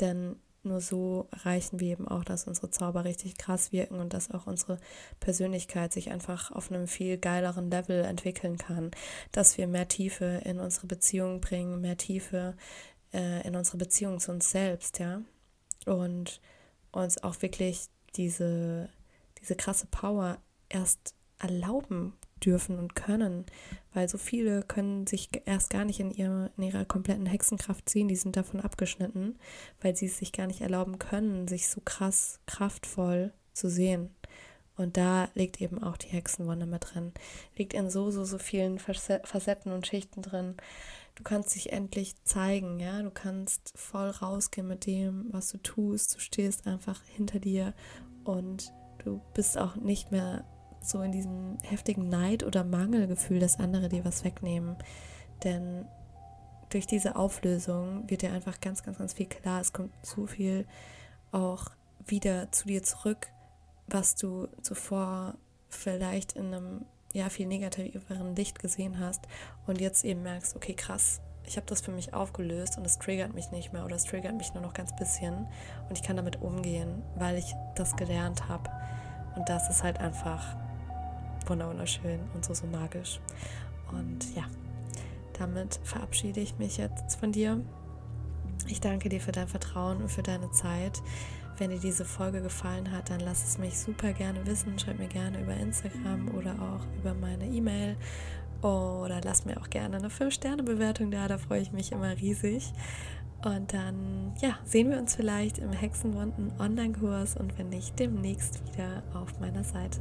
Denn 0.00 0.36
nur 0.64 0.80
so 0.80 1.28
erreichen 1.30 1.80
wir 1.80 1.92
eben 1.92 2.08
auch, 2.08 2.24
dass 2.24 2.46
unsere 2.46 2.70
Zauber 2.70 3.04
richtig 3.04 3.38
krass 3.38 3.72
wirken 3.72 4.00
und 4.00 4.12
dass 4.12 4.30
auch 4.30 4.46
unsere 4.46 4.78
Persönlichkeit 5.20 5.92
sich 5.92 6.10
einfach 6.10 6.50
auf 6.50 6.70
einem 6.70 6.86
viel 6.86 7.16
geileren 7.16 7.70
Level 7.70 8.04
entwickeln 8.04 8.58
kann. 8.58 8.90
Dass 9.32 9.56
wir 9.56 9.66
mehr 9.66 9.88
Tiefe 9.88 10.42
in 10.44 10.58
unsere 10.58 10.86
Beziehung 10.86 11.40
bringen, 11.40 11.80
mehr 11.80 11.96
Tiefe 11.96 12.56
äh, 13.12 13.46
in 13.46 13.56
unsere 13.56 13.78
Beziehung 13.78 14.18
zu 14.18 14.32
uns 14.32 14.50
selbst, 14.50 14.98
ja. 14.98 15.22
Und 15.86 16.40
uns 16.92 17.22
auch 17.22 17.40
wirklich 17.40 17.86
diese, 18.16 18.90
diese 19.40 19.54
krasse 19.54 19.86
Power 19.86 20.38
erst 20.68 21.14
erlauben 21.38 22.14
dürfen 22.44 22.78
und 22.78 22.94
können, 22.94 23.44
weil 23.94 24.08
so 24.08 24.18
viele 24.18 24.62
können 24.62 25.06
sich 25.06 25.30
erst 25.44 25.70
gar 25.70 25.84
nicht 25.84 26.00
in, 26.00 26.10
ihre, 26.10 26.50
in 26.56 26.64
ihrer 26.64 26.84
kompletten 26.84 27.26
Hexenkraft 27.26 27.88
ziehen, 27.88 28.08
die 28.08 28.16
sind 28.16 28.36
davon 28.36 28.60
abgeschnitten, 28.60 29.38
weil 29.80 29.96
sie 29.96 30.06
es 30.06 30.18
sich 30.18 30.32
gar 30.32 30.46
nicht 30.46 30.60
erlauben 30.60 30.98
können, 30.98 31.48
sich 31.48 31.68
so 31.68 31.80
krass 31.84 32.40
kraftvoll 32.46 33.32
zu 33.52 33.68
sehen. 33.68 34.10
Und 34.76 34.96
da 34.96 35.28
liegt 35.34 35.60
eben 35.60 35.82
auch 35.82 35.96
die 35.96 36.06
Hexenwunde 36.06 36.64
mit 36.64 36.94
drin. 36.94 37.12
Liegt 37.56 37.74
in 37.74 37.90
so, 37.90 38.12
so, 38.12 38.24
so 38.24 38.38
vielen 38.38 38.78
Facetten 38.78 39.72
und 39.72 39.86
Schichten 39.88 40.22
drin. 40.22 40.54
Du 41.16 41.24
kannst 41.24 41.56
dich 41.56 41.72
endlich 41.72 42.14
zeigen, 42.22 42.78
ja. 42.78 43.02
Du 43.02 43.10
kannst 43.10 43.72
voll 43.76 44.08
rausgehen 44.08 44.68
mit 44.68 44.86
dem, 44.86 45.26
was 45.32 45.50
du 45.50 45.58
tust. 45.58 46.14
Du 46.14 46.20
stehst 46.20 46.68
einfach 46.68 47.02
hinter 47.02 47.40
dir 47.40 47.74
und 48.22 48.72
du 48.98 49.20
bist 49.34 49.58
auch 49.58 49.74
nicht 49.74 50.12
mehr 50.12 50.44
so 50.88 51.02
in 51.02 51.12
diesem 51.12 51.58
heftigen 51.62 52.08
Neid 52.08 52.44
oder 52.44 52.64
Mangelgefühl, 52.64 53.40
dass 53.40 53.58
andere 53.58 53.88
dir 53.88 54.04
was 54.04 54.24
wegnehmen. 54.24 54.76
Denn 55.44 55.86
durch 56.70 56.86
diese 56.86 57.16
Auflösung 57.16 58.08
wird 58.08 58.22
dir 58.22 58.32
einfach 58.32 58.60
ganz, 58.60 58.82
ganz, 58.82 58.98
ganz 58.98 59.14
viel 59.14 59.26
klar. 59.26 59.60
Es 59.60 59.72
kommt 59.72 59.92
so 60.02 60.26
viel 60.26 60.66
auch 61.32 61.70
wieder 62.06 62.50
zu 62.52 62.68
dir 62.68 62.82
zurück, 62.82 63.28
was 63.86 64.16
du 64.16 64.48
zuvor 64.62 65.34
vielleicht 65.68 66.32
in 66.32 66.54
einem 66.54 66.84
ja 67.12 67.28
viel 67.28 67.46
negativeren 67.46 68.36
Licht 68.36 68.58
gesehen 68.58 69.00
hast 69.00 69.26
und 69.66 69.80
jetzt 69.80 70.04
eben 70.04 70.22
merkst, 70.22 70.56
okay, 70.56 70.74
krass, 70.74 71.20
ich 71.46 71.56
habe 71.56 71.66
das 71.66 71.80
für 71.80 71.90
mich 71.90 72.12
aufgelöst 72.12 72.76
und 72.76 72.84
es 72.84 72.98
triggert 72.98 73.34
mich 73.34 73.50
nicht 73.50 73.72
mehr 73.72 73.84
oder 73.84 73.96
es 73.96 74.04
triggert 74.04 74.36
mich 74.36 74.52
nur 74.52 74.62
noch 74.62 74.74
ganz 74.74 74.94
bisschen 74.94 75.46
und 75.88 75.98
ich 75.98 76.02
kann 76.02 76.16
damit 76.16 76.42
umgehen, 76.42 77.02
weil 77.16 77.38
ich 77.38 77.54
das 77.74 77.96
gelernt 77.96 78.48
habe. 78.48 78.70
Und 79.34 79.48
das 79.48 79.70
ist 79.70 79.82
halt 79.82 79.98
einfach 79.98 80.56
wunderschön 81.46 82.20
und 82.34 82.44
so, 82.44 82.54
so 82.54 82.66
magisch. 82.66 83.20
Und 83.92 84.34
ja, 84.34 84.44
damit 85.38 85.80
verabschiede 85.84 86.40
ich 86.40 86.58
mich 86.58 86.76
jetzt 86.76 87.16
von 87.18 87.32
dir. 87.32 87.60
Ich 88.66 88.80
danke 88.80 89.08
dir 89.08 89.20
für 89.20 89.32
dein 89.32 89.48
Vertrauen 89.48 90.02
und 90.02 90.10
für 90.10 90.22
deine 90.22 90.50
Zeit. 90.50 91.02
Wenn 91.56 91.70
dir 91.70 91.80
diese 91.80 92.04
Folge 92.04 92.40
gefallen 92.40 92.92
hat, 92.92 93.10
dann 93.10 93.20
lass 93.20 93.44
es 93.44 93.58
mich 93.58 93.78
super 93.78 94.12
gerne 94.12 94.46
wissen. 94.46 94.78
Schreib 94.78 94.98
mir 94.98 95.08
gerne 95.08 95.40
über 95.40 95.54
Instagram 95.54 96.28
oder 96.36 96.52
auch 96.52 96.86
über 97.00 97.14
meine 97.14 97.46
E-Mail. 97.46 97.96
Oder 98.62 99.20
lass 99.22 99.44
mir 99.44 99.60
auch 99.60 99.70
gerne 99.70 99.96
eine 99.96 100.08
5-Sterne-Bewertung 100.08 101.10
da, 101.10 101.28
da 101.28 101.38
freue 101.38 101.60
ich 101.60 101.72
mich 101.72 101.92
immer 101.92 102.16
riesig. 102.16 102.72
Und 103.44 103.72
dann, 103.72 104.32
ja, 104.40 104.58
sehen 104.64 104.90
wir 104.90 104.98
uns 104.98 105.14
vielleicht 105.14 105.58
im 105.58 105.72
Hexenwunden 105.72 106.50
Online-Kurs 106.58 107.36
und 107.36 107.56
wenn 107.56 107.68
nicht, 107.68 107.98
demnächst 107.98 108.60
wieder 108.66 109.02
auf 109.14 109.38
meiner 109.38 109.62
Seite 109.62 110.00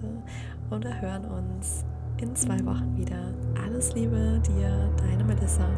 oder 0.71 0.99
hören 1.01 1.25
uns 1.25 1.85
in 2.19 2.35
zwei 2.35 2.65
Wochen 2.65 2.97
wieder. 2.97 3.31
Alles 3.63 3.93
Liebe 3.93 4.41
dir, 4.43 4.89
deine 4.97 5.23
Melissa. 5.23 5.69